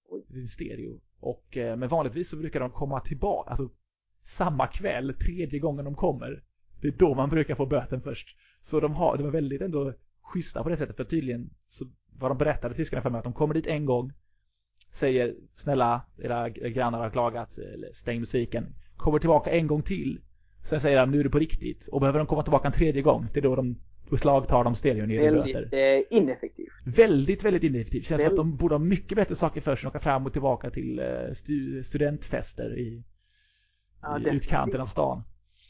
[0.10, 0.24] Oj.
[0.28, 1.00] Din stereo.
[1.20, 3.70] Och, eh, men vanligtvis så brukar de komma tillbaka, alltså
[4.38, 6.44] samma kväll, tredje gången de kommer.
[6.82, 8.38] Det är då man brukar få böten först.
[8.64, 11.86] Så de har, de är väldigt ändå schyssta på det sättet, för tydligen så
[12.20, 14.12] vad de berättade tyskarna för mig att de kommer dit en gång
[15.00, 20.22] säger snälla era grannar har klagat eller stäng musiken kommer tillbaka en gång till
[20.70, 23.02] sen säger de nu är det på riktigt och behöver de komma tillbaka en tredje
[23.02, 23.76] gång det är då de
[24.10, 25.74] beslagtar de stereon ger böter Väldigt
[26.12, 26.74] eh, ineffektivt.
[26.86, 29.90] väldigt väldigt ineffektivt känns som att de borde ha mycket bättre saker för sig än
[29.90, 33.04] åka fram och tillbaka till eh, stu studentfester i,
[34.02, 35.24] Ja, i det- utkanten av stan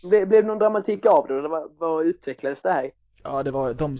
[0.10, 1.38] Ble, blev det någon dramatik av det?
[1.39, 2.91] Eller vad, vad utvecklades det här?
[3.23, 3.97] Ja, det var de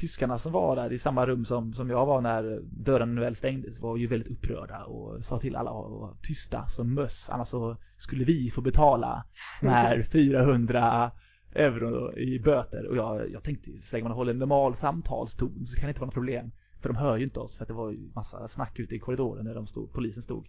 [0.00, 3.80] tyskarna som var där i samma rum som, som jag var när dörren väl stängdes
[3.80, 7.28] var ju väldigt upprörda och sa till alla att vara tysta som möss.
[7.30, 9.24] Annars så skulle vi få betala
[9.60, 11.10] de här 400
[11.52, 12.86] euro i böter.
[12.86, 16.00] Och jag, jag tänkte, så länge man håller en normal samtalston så kan det inte
[16.00, 16.50] vara något problem.
[16.80, 18.98] För de hör ju inte oss för att det var ju massa snack ute i
[18.98, 20.46] korridoren när de stod, polisen stod.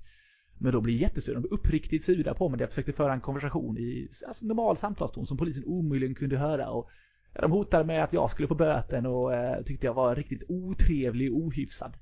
[0.57, 1.33] Men då blir jag jättesur.
[1.33, 4.77] De blev uppriktigt sura på mig när jag försökte föra en konversation i alltså, normal
[4.77, 6.69] samtalston som polisen omöjligen kunde höra.
[6.69, 6.89] Och
[7.33, 11.33] de hotade med att jag skulle få böten och eh, tyckte jag var riktigt otrevlig
[11.33, 11.93] och ohyfsad.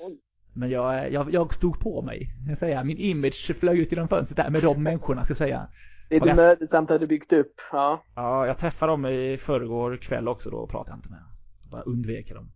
[0.00, 0.18] Oj.
[0.52, 2.34] Men jag, jag, jag stod på mig.
[2.48, 2.84] Jag säga.
[2.84, 5.68] Min image flög ut genom fönstret där med de människorna ska jag säga.
[6.08, 7.54] Det är Och jag- mödosamt att du byggt upp.
[7.72, 8.02] Ja.
[8.16, 11.28] Ja, jag träffade dem i förrgår kväll också då och pratade jag inte med dem.
[11.70, 12.50] Bara undvek dem.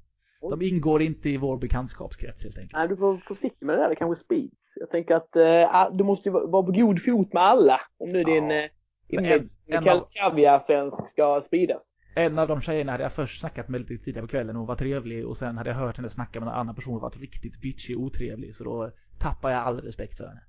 [0.51, 2.73] De ingår inte i vår bekantskapskrets helt enkelt.
[2.73, 3.89] Nej, du får vara försiktig med det där.
[3.89, 4.55] Det kanske sprids.
[4.77, 7.81] Jag tänker att eh, du måste vara på god fot med alla.
[7.99, 8.25] Om nu Ja.
[8.27, 11.83] din eh, av- kaviar-svensk ska spridas.
[12.17, 14.67] En av de tjejerna hade jag först snackat med lite tidigare på kvällen och hon
[14.67, 17.21] var trevlig och sen hade jag hört henne snacka med en annan person och varit
[17.21, 20.41] riktigt bitchig och otrevlig så då tappade jag all respekt för henne.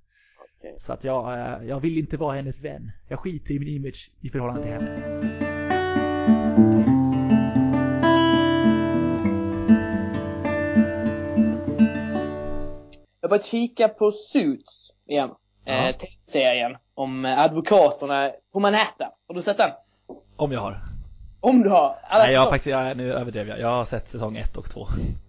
[0.62, 0.78] Okej.
[0.86, 2.90] Så att jag, eh, jag vill inte vara hennes vän.
[3.08, 6.02] Jag skiter i min image i förhållande till henne.
[13.20, 15.30] Jag börjat kika på Suits igen.
[15.64, 15.72] Ja.
[15.88, 15.96] Eh,
[16.26, 19.10] serien om eh, advokaterna på Manhattan.
[19.28, 19.70] Har du sett den?
[20.36, 20.80] Om jag har.
[21.40, 21.96] Om du har.
[22.02, 23.60] Alla Nej jag har faktiskt, jag, nu överdrev jag.
[23.60, 24.86] Jag har sett säsong ett och två.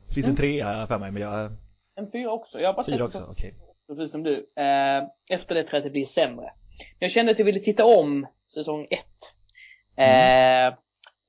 [0.08, 0.38] Det finns en Mm.
[0.38, 1.52] tre har jag för mig men jag,
[1.96, 2.60] En fyra också.
[2.60, 3.54] Jag har bara fyra sett också, okej.
[3.60, 4.36] två, precis som du.
[4.56, 6.52] Eh, efter det tror jag att det blir sämre.
[7.00, 9.34] Jag kände att jag ville titta om säsong ett.
[9.98, 10.78] Eh,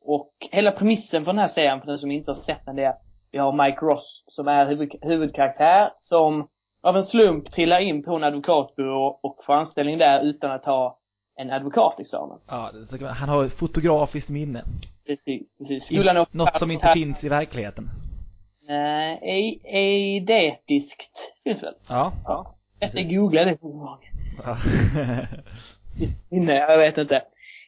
[0.01, 2.85] och hela premissen för den här serien, för den som inte har sett den, det
[2.85, 6.49] är att vi har Mike Ross som är huvud, huvudkaraktär som
[6.83, 10.99] av en slump trillar in på en advokatbyrå och får anställning där utan att ha
[11.37, 12.39] en advokatexamen.
[12.47, 12.73] Ja,
[13.09, 14.65] han har fotografiskt minne.
[15.07, 15.85] Precis, precis.
[15.85, 17.91] Skolan är Något som inte finns i verkligen.
[18.69, 21.75] Nej, ej- eidetiskt finns väl?
[21.89, 22.13] Ja.
[22.25, 22.55] Ja.
[22.81, 23.17] Jag ska Precis.
[23.17, 23.59] googla det.
[23.63, 23.99] ja.
[25.99, 27.23] Visst, Nej, jag vet inte.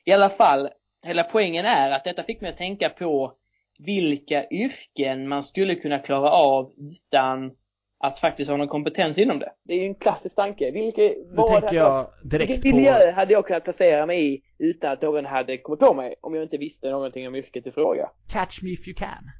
[0.05, 0.69] I alla fall,
[1.03, 3.33] hela poängen är att detta fick mig att tänka på
[3.79, 7.53] vilka yrken man skulle kunna klara av utan
[7.99, 9.53] att faktiskt ha någon kompetens inom det.
[9.65, 10.71] Det är ju en klassisk tanke.
[10.71, 14.93] Vilke, Då tänker jag direkt vilken på, miljö hade jag kunnat placera mig i utan
[14.93, 18.11] att någon hade kommit på mig om jag inte visste någonting om yrket i fråga?
[18.33, 19.31] Catch me if you can.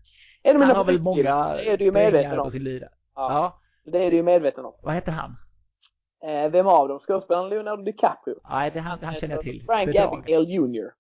[0.53, 2.51] Han mina har väl många Det är du ju medveten strängar på om.
[2.51, 2.89] sin lyra.
[3.15, 3.33] Ja.
[3.33, 3.61] Ja.
[3.93, 4.75] Det är du ju medveten om.
[4.83, 5.37] Vad heter han?
[6.25, 6.99] Eh, vem av dem?
[6.99, 8.35] Skådespelaren Leonardo DiCaprio?
[8.51, 9.65] Nej, det han, han känner jag till.
[9.67, 10.15] Frank Bedrag.
[10.15, 10.91] Abigail Jr.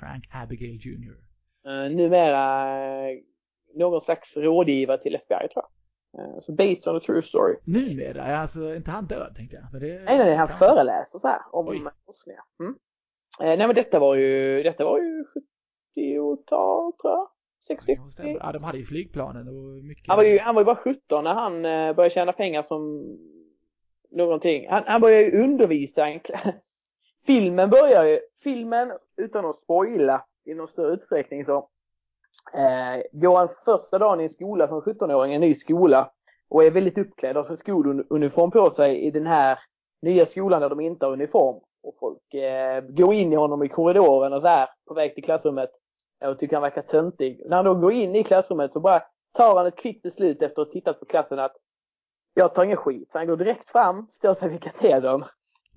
[0.00, 1.16] Frank Abigail Jr.
[1.68, 2.70] Uh, numera
[3.08, 3.18] eh,
[3.74, 5.70] någon slags rådgivare till FBI tror jag.
[6.16, 7.56] Eh, så based on a true story.
[7.64, 9.64] Numera, alltså inte han död tänkte jag.
[9.72, 12.42] Men det, Nej, nej, han föreläser så här om forskningar.
[12.60, 12.74] Mm.
[13.40, 15.24] Eh, nej men detta var ju, detta var ju
[15.94, 17.28] 70-tal tror jag.
[17.66, 17.94] 60.
[17.98, 18.38] Jo, stämmer.
[18.40, 20.04] Ja, de hade ju flygplanen och mycket.
[20.08, 23.02] Han var ju, han var ju bara 17 när han eh, började tjäna pengar som
[24.10, 24.68] någonting.
[24.70, 26.20] Han, han började ju undervisa en
[27.26, 31.56] Filmen börjar ju, filmen utan att spoila i någon större utsträckning så
[32.54, 36.10] eh, går han första dagen i en skola som 17-åring, en ny skola
[36.48, 39.58] och är väldigt uppklädd och har skoluniform på sig i den här
[40.02, 41.60] nya skolan där de inte har uniform.
[41.82, 45.24] Och folk eh, går in i honom i korridoren och så här på väg till
[45.24, 45.70] klassrummet
[46.24, 47.42] och tycker han verkar töntig.
[47.46, 49.02] När han då går in i klassrummet så bara
[49.32, 51.56] tar han ett kvickt beslut efter att ha tittat på klassen att
[52.34, 53.08] jag tar ingen skit.
[53.12, 55.24] Så han går direkt fram, står sig vid katedern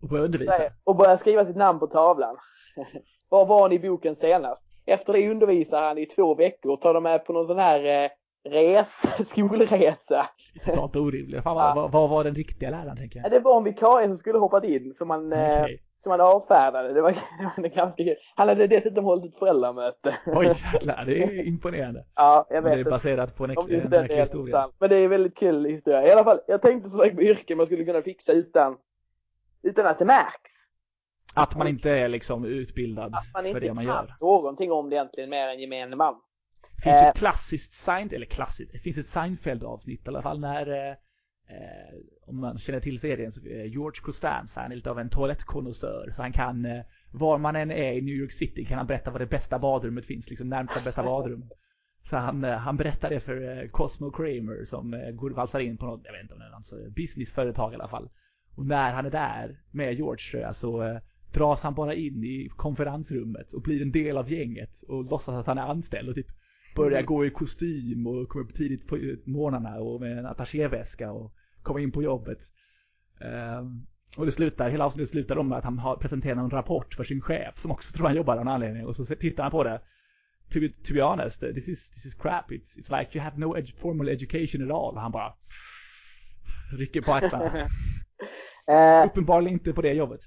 [0.02, 0.54] Och började undervisa.
[0.84, 2.38] och börjar skriva sitt namn på tavlan.
[3.30, 4.62] Var var ni i boken senast?
[4.86, 8.04] Efter det undervisar han i två veckor och tar dem med på någon sån här
[8.04, 8.10] eh,
[8.52, 8.88] res,
[9.30, 10.30] skolresa.
[10.66, 11.44] Totalt orimligt.
[11.44, 11.74] Fan, Ja.
[11.76, 13.32] vad, vad, var den riktiga läraren tänker Ja, jag?
[13.32, 15.82] Det var en vikarie som skulle hoppat in som han, eh, Okej.
[16.04, 16.94] Som han avfärdade.
[16.94, 17.12] Det var,
[17.56, 18.16] det var ganska kul.
[18.36, 20.18] Han hade dessutom hållit ett föräldramöte.
[20.26, 22.06] Oj jävlar, det är imponerande.
[22.16, 22.92] Ja, jag Det vet är inte.
[22.92, 24.70] baserat på en, äk- en verklig är historia.
[24.80, 26.08] Men det är väldigt kul historia.
[26.08, 28.78] I alla fall, jag tänkte som sagt på yrken man skulle kunna fixa utan,
[29.64, 30.52] utan att det märks.
[31.34, 34.16] Att man inte är liksom utbildad Att man för inte det man kan gör.
[34.22, 36.16] någonting om det egentligen mer än gemene man.
[36.76, 37.08] Det finns Eh.
[37.10, 40.96] ett klassiskt Seinfeld, eller klassiskt, det finns ett Seinfeld-avsnitt i alla fall när, eh,
[42.30, 46.14] om man känner till serien, så, eh, George Costanza, han är lite av en toalettkonnässör.
[46.16, 46.82] Så han kan, eh,
[47.12, 50.06] var man än är i New York City kan han berätta var det bästa badrummet
[50.06, 51.50] finns, liksom närmsta bästa badrum.
[52.10, 55.78] Så han, eh, han berättar det för eh, Cosmo Kramer som eh, går valsar in
[55.78, 58.10] på något, jag vet inte om det är hans eh, businessföretag i alla fall.
[58.56, 60.98] Och när han är där med George eh, så eh,
[61.34, 65.48] dras han bara in i konferensrummet och blir en del av gänget och låtsas att
[65.48, 66.28] han är anställd och typ
[66.76, 71.34] börjar gå i kostym och kommer upp tidigt på morgnarna och med en attachéväska och
[71.70, 72.38] kommer in på jobbet.
[73.22, 73.86] Ehm,
[74.18, 77.22] och det slutar, hela avsnittet slutar om att han har presenterat en rapport för sin
[77.22, 79.82] chef som också tror han jobbar av någon anledning och så tittar han på det.
[80.54, 82.52] To be, to be honest, this is, this is crap.
[82.52, 84.98] It's, it's like you have no edu- formal education at all.
[84.98, 85.34] Han bara
[86.80, 87.68] rycker på axlarna.
[88.68, 90.22] Eh, Uppenbarligen inte på det jobbet.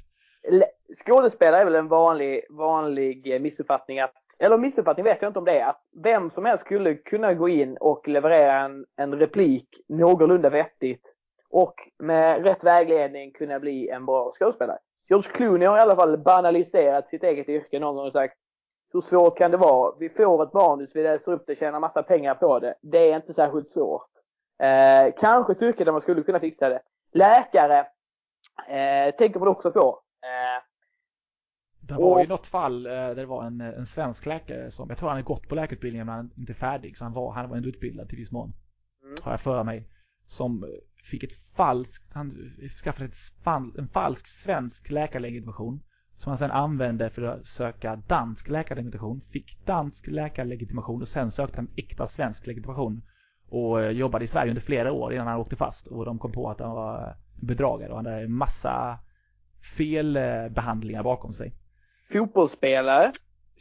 [1.07, 5.59] skådespelare är väl en vanlig, vanlig missuppfattning att, eller missuppfattning vet jag inte om det
[5.61, 10.51] är, att vem som helst skulle kunna gå in och leverera en, en replik någorlunda
[10.51, 11.03] vettigt
[11.53, 14.79] och med rätt vägledning kunna bli en bra skådespelare.
[15.09, 18.35] George Clooney har i alla fall banaliserat sitt eget yrke någon gång och sagt
[18.93, 19.95] hur svårt kan det vara?
[19.99, 22.75] Vi får ett manus, vi läser upp det, tjänar massa pengar på det.
[22.83, 24.09] Det är inte särskilt svårt.
[24.63, 26.83] Eh, kanske yrke där man skulle kunna fixa det.
[27.13, 27.79] Läkare
[28.69, 30.01] eh, tänker man också på.
[30.23, 30.63] Eh,
[31.89, 34.99] det var ju något fall eh, där det var en, en svensk läkare som, jag
[34.99, 37.57] tror han hade gått på läkarutbildningen men han inte färdig så han var, han var
[37.57, 38.53] ändå utbildad till viss mån.
[39.05, 39.17] Mm.
[39.23, 39.89] Har jag för mig.
[40.27, 40.65] Som
[41.03, 42.53] fick ett falskt, han
[42.85, 43.47] skaffade ett
[43.79, 45.81] en falsk svensk läkarlegitimation.
[46.17, 49.21] Som han sedan använde för att söka dansk läkarlegitimation.
[49.31, 53.03] Fick dansk läkarlegitimation och sen sökte han äkta svensk legitimation.
[53.49, 55.87] Och eh, jobbade i Sverige under flera år innan han åkte fast.
[55.87, 58.99] Och de kom på att han var bedragare och han hade en massa
[59.77, 61.53] felbehandlingar bakom sig.
[62.13, 63.13] Fotbollsspelare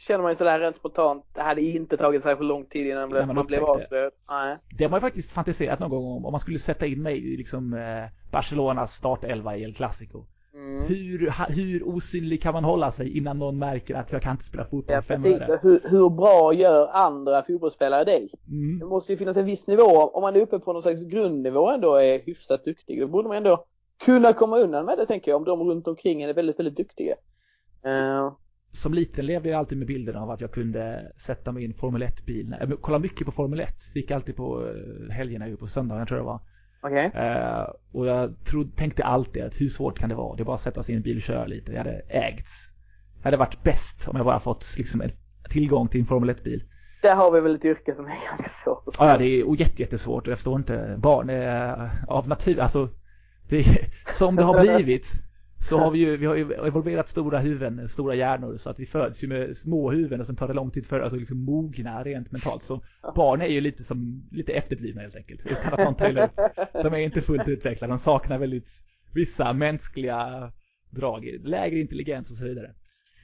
[0.06, 3.34] känner man ju sådär rent spontant, det hade inte tagit särskilt lång tid innan man,
[3.34, 4.12] man blev avslöjad.
[4.28, 4.56] Nej.
[4.78, 7.34] Det har man ju faktiskt fantiserat någon gång om, om man skulle sätta in mig
[7.34, 10.24] i liksom eh, Barcelonas startelva i El Clasico.
[10.54, 10.82] Mm.
[10.82, 14.64] Hur, hur osynlig kan man hålla sig innan någon märker att jag kan inte spela
[14.64, 15.58] fotboll ja, fem precis.
[15.62, 18.34] Hur, hur bra gör andra fotbollsspelare dig?
[18.48, 18.78] Mm.
[18.78, 20.10] Det måste ju finnas en viss nivå.
[20.14, 23.36] Om man är uppe på någon slags grundnivå ändå är hyfsat duktig, då borde man
[23.36, 23.64] ändå
[24.04, 27.14] kunna komma undan med det tänker jag, om de runt omkring är väldigt, väldigt duktiga.
[27.86, 28.32] Uh,
[28.72, 31.74] som liten levde jag alltid med bilden av att jag kunde sätta mig i en
[31.74, 32.56] Formel 1-bil.
[32.60, 33.68] Jag kollade mycket på Formel 1.
[33.92, 36.40] Det gick alltid på eh, helgerna, på söndagen tror jag det var.
[36.82, 37.06] Okej.
[37.06, 37.30] Okay.
[37.30, 40.36] Uh, och jag trodde, tänkte alltid att hur svårt kan det vara?
[40.36, 41.72] Det är bara att sätta sig i en bil och köra lite.
[41.72, 42.50] Jag hade ägts.
[43.18, 45.10] Jag hade varit bäst om jag bara fått liksom en
[45.50, 46.64] tillgång till en Formel 1-bil.
[47.02, 49.82] Där har vi väl ett yrke som är ganska svårt att Ja, det är jätte,
[49.82, 50.26] jättesvårt.
[50.26, 50.94] Jag förstår inte.
[50.98, 52.88] Barn är av natur, alltså
[53.48, 55.06] det är, som det har blivit
[55.68, 58.86] så har vi ju, vi har ju evolverat stora huvuden, stora hjärnor så att vi
[58.86, 62.02] föds ju med små huvuden och sen tar det lång tid för alltså liksom mogna
[62.02, 62.64] rent mentalt.
[62.64, 62.80] Så
[63.14, 65.40] barn är ju lite som, lite efterblivna helt enkelt.
[65.46, 66.30] Utan att någon tar upp.
[66.72, 68.66] De är inte fullt utvecklade, de saknar väldigt
[69.14, 70.52] vissa mänskliga
[70.90, 72.74] drag, lägre intelligens och så vidare.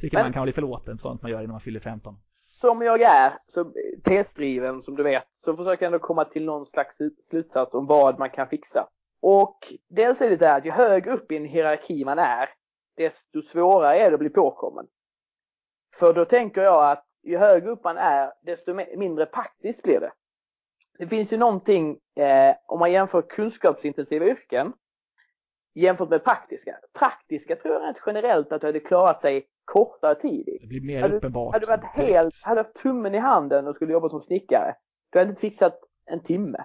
[0.01, 2.16] Tycker Men, man kan bli förlåten för sånt man gör innan man fyller 15.
[2.61, 3.72] Som jag är, så
[4.05, 6.96] testdriven som du vet, så försöker jag ändå komma till någon slags
[7.31, 8.88] slutsats om vad man kan fixa.
[9.20, 12.48] Och dels är det så här att ju högre upp i en hierarki man är,
[12.96, 14.87] desto svårare är det att bli påkommen.
[15.98, 20.12] För då tänker jag att ju högre upp man är, desto mindre praktiskt blir det.
[20.98, 24.72] Det finns ju någonting, eh, om man jämför kunskapsintensiva yrken
[25.74, 26.78] jämfört med praktiska.
[26.98, 30.59] Praktiska tror jag rent generellt att du hade klarat dig kortare tid i.
[30.61, 31.52] Det blir mer hade, uppenbart.
[31.52, 34.74] Hade du varit helt, hade haft tummen i handen och skulle jobba som snickare,
[35.11, 36.64] du hade inte fixat en timme.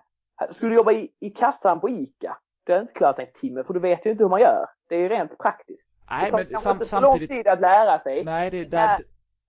[0.55, 3.73] Skulle du jobba i, i kassan på ICA, du har inte klarat en timme för
[3.73, 4.65] du vet ju inte hur man gör.
[4.89, 5.88] Det är ju rent praktiskt.
[6.10, 8.23] Nej, det men sam, inte så lång tid att lära sig.
[8.23, 8.99] Nej, det, där,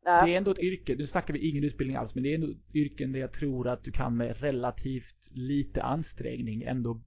[0.05, 0.27] nej.
[0.27, 0.95] det är ändå ett yrke.
[0.99, 3.85] Nu snackar vi ingen utbildning alls, men det är ändå yrken där jag tror att
[3.85, 7.01] du kan med relativt lite ansträngning ändå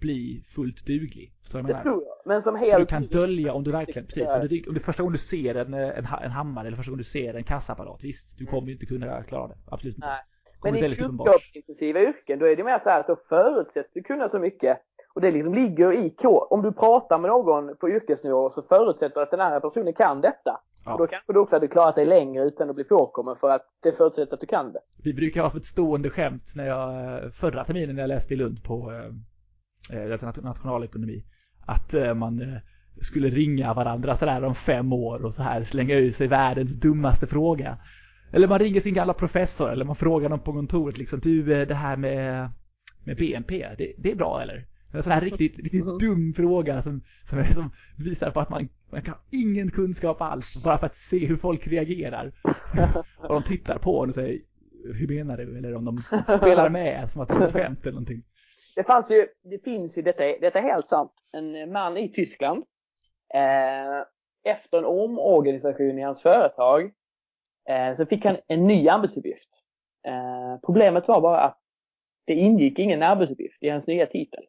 [0.00, 1.32] bli fullt duglig.
[1.42, 2.16] Så det tror jag.
[2.24, 2.78] Men som helt...
[2.78, 4.28] Du kan dölja om du verkligen, precis.
[4.28, 6.98] Om du, om du första gången du ser en, en, en hammare eller första gången
[6.98, 8.50] du ser en kassaapparat, visst, du mm.
[8.50, 9.56] kommer ju inte kunna klara det.
[9.70, 10.06] Absolut inte.
[10.06, 10.20] Nej.
[10.62, 14.28] Men i kunskapsintensiva yrken, då är det mer så här att då förutsätts du kunna
[14.28, 14.78] så mycket
[15.14, 16.46] och det liksom ligger i kod.
[16.50, 20.60] Om du pratar med någon på yrkesnivå så förutsätter att den andra personen kan detta.
[20.84, 20.92] Ja.
[20.92, 23.62] Och då kanske du också hade klarat dig längre utan att bli påkommen för att
[23.82, 24.80] det förutsätter att du kan det.
[25.04, 28.64] Vi brukar ha ett stående skämt när jag, förra terminen när jag läste i Lund
[28.64, 28.92] på
[29.92, 31.24] eh, eh nationalekonomi.
[31.66, 32.58] Att eh, man eh,
[33.02, 37.26] skulle ringa varandra sådär om fem år och så här slänga ut sig världens dummaste
[37.26, 37.78] fråga.
[38.32, 41.68] Eller man ringer sin gamla professor eller man frågar någon på kontoret liksom du eh,
[41.68, 42.50] det här med,
[43.04, 44.66] med BNP, det, det är bra eller?
[44.92, 45.98] En sån här riktigt, riktigt mm.
[45.98, 50.62] dum fråga som, som, som, visar på att man, man kan ha ingen kunskap alls
[50.64, 52.32] bara för att se hur folk reagerar.
[53.18, 54.40] och de tittar på en och säger
[54.84, 55.58] hur menar du?
[55.58, 56.02] Eller om de
[56.38, 58.22] spelar med som att det är ett skämt eller någonting.
[58.74, 62.64] Det fanns ju, det finns ju, detta, detta är helt sant, en man i Tyskland
[63.34, 66.92] eh, efter en omorganisation i hans företag
[67.68, 69.48] eh, så fick han en ny arbetsuppgift.
[70.06, 71.58] Eh, problemet var bara att
[72.24, 74.44] det ingick ingen arbetsuppgift i hans nya titel.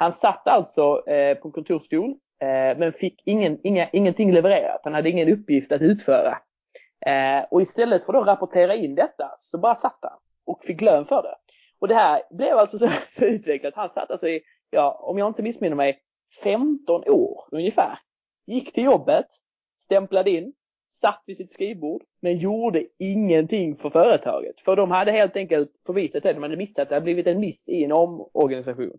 [0.00, 2.10] Han satt alltså eh, på kontorsstol
[2.42, 4.80] eh, men fick ingen, inga, ingenting levererat.
[4.84, 6.38] Han hade ingen uppgift att utföra.
[7.06, 11.06] Eh, och istället för att rapportera in detta så bara satt han och fick lön
[11.06, 11.34] för det.
[11.80, 13.74] Och det här blev alltså så, så utvecklat.
[13.74, 16.00] Han satt alltså i, ja, om jag inte missminner mig,
[16.42, 17.98] 15 år ungefär.
[18.46, 19.26] Gick till jobbet,
[19.84, 20.52] stämplade in,
[21.00, 24.60] satt vid sitt skrivbord, men gjorde ingenting för företaget.
[24.64, 26.32] För de hade helt enkelt förvisat det.
[26.32, 28.98] De hade missat att det hade blivit en miss i en omorganisation.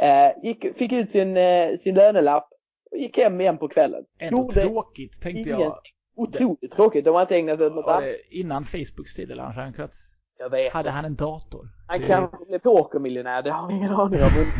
[0.00, 2.48] Eh, gick, fick ut sin, eh, sin lönelapp
[2.90, 4.04] och gick hem igen på kvällen.
[4.18, 5.78] Ändå tråkigt tänkte ingen, jag.
[6.16, 7.04] Otroligt tråkigt.
[7.04, 8.04] De har inte ägnat sig åt något annat.
[8.30, 9.90] Innan Facebooks tid eller han att
[10.38, 11.68] jag vet Hade han en dator?
[11.86, 12.06] Han det...
[12.06, 14.30] kanske blev pokermiljonär, det har jag ingen aning om.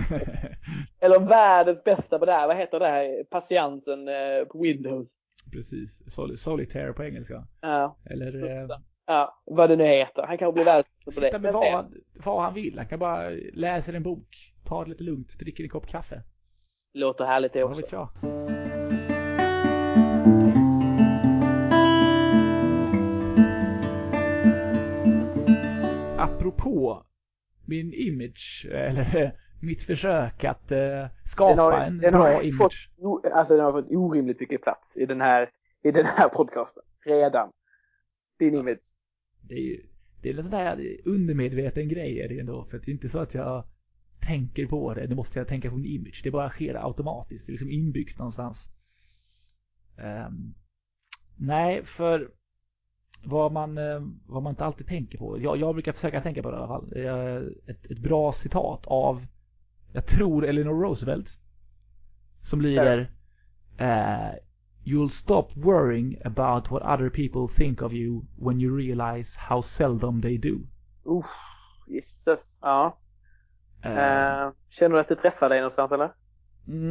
[1.00, 5.08] eller världens bästa på det här, vad heter det här, patiensen eh, på Windows.
[5.52, 7.44] Precis, Sol solitaire på engelska.
[7.60, 7.96] Ja.
[8.10, 8.60] Eller...
[8.62, 8.68] Eh...
[9.06, 10.22] Ja, vad det nu heter.
[10.22, 11.26] Han kanske blir världsmästare på det.
[11.26, 12.78] Sitta med vad han, vad han vill.
[12.78, 16.22] Han kan bara läsa en bok tar det lite lugnt, dricker en kopp kaffe.
[16.94, 17.76] Låter härligt det också.
[17.80, 18.08] vet jag.
[26.18, 27.04] Apropå
[27.66, 32.58] min image, eller mitt försök att eh, skapa Den har, en den bra har image.
[32.58, 35.50] fått, o- alltså den har fått orimligt mycket plats i den här,
[35.82, 36.82] i den här podcasten.
[37.06, 37.52] Redan.
[38.38, 38.78] Din image.
[39.48, 39.82] Det är ju,
[40.22, 42.64] det är en sån där undermedveten grej är det ändå.
[42.70, 43.64] För det är inte så att jag
[44.20, 45.06] tänker på det.
[45.06, 46.20] Nu måste jag tänka på min image.
[46.24, 47.46] Det bara sker automatiskt.
[47.46, 48.58] Det är liksom inbyggt någonstans.
[49.98, 50.54] Ehm,
[51.36, 52.30] nej, för
[53.24, 55.40] vad man, eh, vad man inte alltid tänker på.
[55.40, 56.92] Jag, jag brukar försöka tänka på det i alla fall.
[56.92, 59.26] Är Ett, ett bra citat av,
[59.92, 61.28] jag tror Eleanor Roosevelt.
[62.50, 63.10] Som lyder
[63.78, 64.34] eh,
[64.84, 70.22] You'll stop worrying about what other people think of you when you realize how seldom
[70.22, 70.66] they do.
[71.04, 71.26] Uff,
[71.86, 72.38] gisses.
[72.60, 72.99] Ja.
[73.82, 76.10] Eh, Eh, känner du att det träffar dig någonstans eller?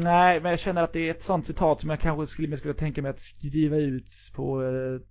[0.04, 2.74] Nej, men jag känner att det är ett sånt citat som jag kanske skulle, skulle
[2.74, 5.02] tänka mig att skriva ut på eh,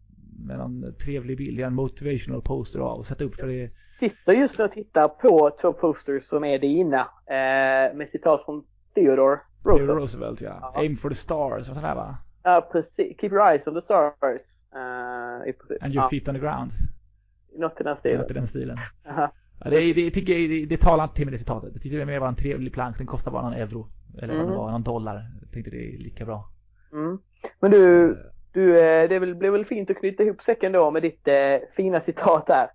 [0.47, 3.68] med någon trevlig bild, en motivational poster av och sätta upp för det.
[4.01, 7.01] Sitter just nu och tittar på två posters som är dina.
[7.26, 8.64] Eh, med citat från
[8.95, 9.99] Theodore Theodore Roosevelt.
[10.01, 10.59] Roosevelt ja.
[10.61, 10.81] Ja.
[10.81, 12.18] Aim for the stars och sådär va?
[12.43, 13.20] Ja, precis.
[13.20, 14.41] Keep your eyes on the stars.
[14.74, 15.81] Uh.
[15.81, 16.72] And your ja, feet on the ground.
[17.59, 18.31] något i den Något stilen.
[18.31, 18.79] i den stilen.
[19.09, 19.31] Aha.
[19.65, 21.71] Det, det, tycker jag, det, det talar inte till mig det citatet.
[21.73, 22.99] Jag tyckte det mer var en trevlig plank.
[22.99, 23.87] Den kostar bara någon euro.
[24.23, 24.57] Eller vad det Mm.
[24.57, 25.27] var, någon dollar.
[25.43, 26.49] Jag tänkte det är lika bra.
[26.93, 27.19] Mm.
[27.61, 28.17] Men du,
[28.53, 32.01] du, eh, det blev väl fint att knyta ihop säcken då med ditt eh, fina
[32.01, 32.67] citat där.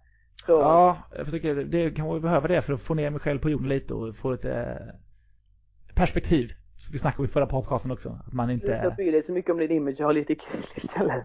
[0.45, 3.39] Så, Ja, jag försöker, det kan man behöva det för att få ner mig själv
[3.39, 6.51] på jorden lite och få lite eh, perspektiv.
[6.77, 8.19] Som vi snackade om i förra podcasten också.
[8.27, 11.23] Att man inte bry dig så mycket om din image och ha lite kul istället.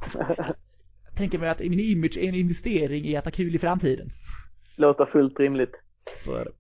[1.17, 4.11] tänker mig att min image är en investering i att ha kul i framtiden.
[4.79, 5.73] Låter fullt rimligt.
[6.25, 6.51] Så är det.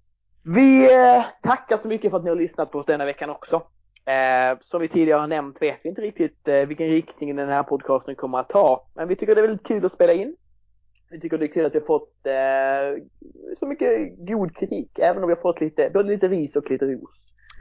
[0.44, 3.62] Vi eh, tackar så mycket för att ni har lyssnat på oss denna veckan också.
[4.06, 7.62] Eh, som vi tidigare har nämnt vet vi inte riktigt eh, vilken riktning den här
[7.62, 8.86] podcasten kommer att ta.
[8.94, 10.36] Men vi tycker det är väldigt kul att spela in.
[11.10, 13.04] Vi tycker det är kul att vi har fått eh,
[13.58, 14.98] så mycket god kritik.
[14.98, 17.10] Även om vi har fått lite, både lite ris och lite ros.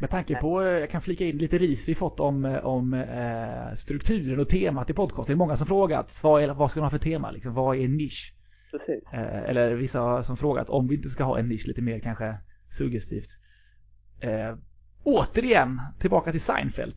[0.02, 3.06] Med tanke på, eh, jag kan flika in lite ris vi fått om, eh, om
[3.80, 5.26] strukturen och temat i podcasten.
[5.26, 7.54] Det är många som frågat, vad, är, vad ska man ha för tema liksom?
[7.54, 8.34] Vad är nisch?
[8.78, 9.04] Precis.
[9.14, 12.00] Eh, eller vissa har som frågat om vi inte ska ha en nisch lite mer
[12.00, 12.38] kanske
[12.78, 13.30] suggestivt.
[14.20, 14.56] Eh,
[15.04, 16.96] återigen tillbaka till Seinfeld.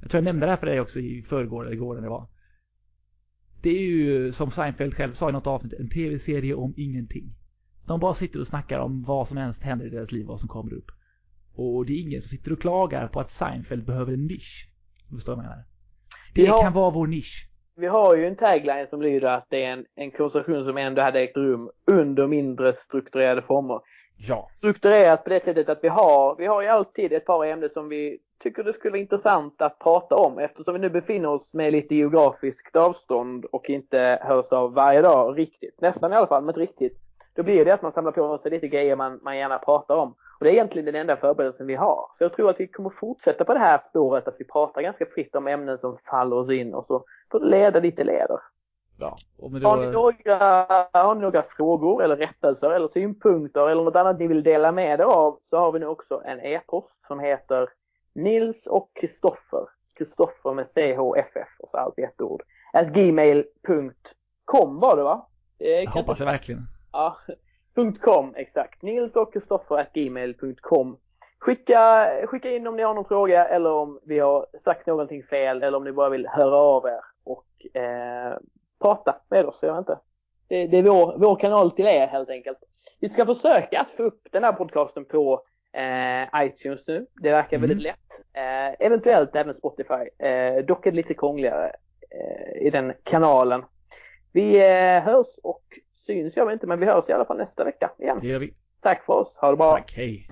[0.00, 2.08] Jag tror jag nämnde det här för dig också i förrgår eller igår när det
[2.08, 2.26] var.
[3.62, 7.34] Det är ju som Seinfeld själv sa i något avsnitt en tv-serie om ingenting.
[7.86, 10.48] De bara sitter och snackar om vad som helst händer i deras liv, vad som
[10.48, 10.90] kommer upp.
[11.54, 14.68] Och det är ingen som sitter och klagar på att Seinfeld behöver en nisch.
[15.08, 15.64] Du förstår vad jag menar?
[16.34, 16.62] Det Ja.
[16.62, 17.47] kan vara vår nisch.
[17.78, 21.02] Vi har ju en tagline som lyder att det är en, en konversation som ändå
[21.02, 23.80] hade ägt rum under mindre strukturerade former.
[24.16, 24.48] Ja.
[24.58, 27.88] strukturerat på det sättet att vi har, vi har ju alltid ett par ämnen som
[27.88, 31.72] vi tycker det skulle vara intressant att prata om eftersom vi nu befinner oss med
[31.72, 35.80] lite geografiskt avstånd och inte hörs av varje dag riktigt.
[35.80, 36.98] Nästan i alla fall, men inte riktigt.
[37.34, 40.14] Då blir det att man samlar på sig lite grejer man, man gärna pratar om.
[40.38, 42.10] Och det är egentligen den enda förberedelsen vi har.
[42.18, 45.06] Så jag tror att vi kommer fortsätta på det här spåret att vi pratar ganska
[45.06, 48.40] fritt om ämnen som faller oss in och så får leda dit det leder.
[48.98, 49.16] Ja.
[49.38, 53.84] Och med Har ni, då, några, har ni några frågor eller rättelser eller synpunkter eller
[53.84, 57.06] något annat ni vill dela med er av så har vi nu också en e-post
[57.06, 57.68] som heter
[58.14, 59.66] Nils och Kristoffer.
[59.94, 62.42] Kristoffer med CHFF och så allt i ett ord.
[62.72, 65.26] At gmail.com var det va?
[65.58, 66.66] Jag hoppas jag verkligen.
[66.92, 67.16] Ja,
[67.78, 68.82] .com exakt.
[68.82, 70.96] Nils och Kristoffer at gmail.com.
[71.38, 75.62] Skicka, skicka in om ni har någon fråga eller om vi har sagt någonting fel
[75.62, 78.36] eller om ni bara vill höra av er och eh,
[78.82, 79.58] prata med oss.
[79.62, 79.98] Jag vet inte.
[80.48, 82.58] Det, det är vår, vår kanal till er helt enkelt.
[83.00, 87.06] Vi ska försöka att få upp den här podcasten på eh, iTunes nu.
[87.22, 87.68] Det verkar Mm.
[87.68, 87.96] väldigt lätt.
[88.32, 90.26] Eh, eventuellt även Spotify.
[90.26, 91.72] Eh, dock är det lite krångligare
[92.10, 93.64] eh, i den kanalen.
[94.32, 95.62] Vi eh, hörs och
[96.08, 98.18] syns, jag inte, men vi hörs i alla fall nästa vecka igen.
[98.20, 98.54] Det gör vi.
[98.82, 99.36] Tack för oss.
[99.36, 99.72] Ha det bra.
[99.72, 100.28] Tack, hej.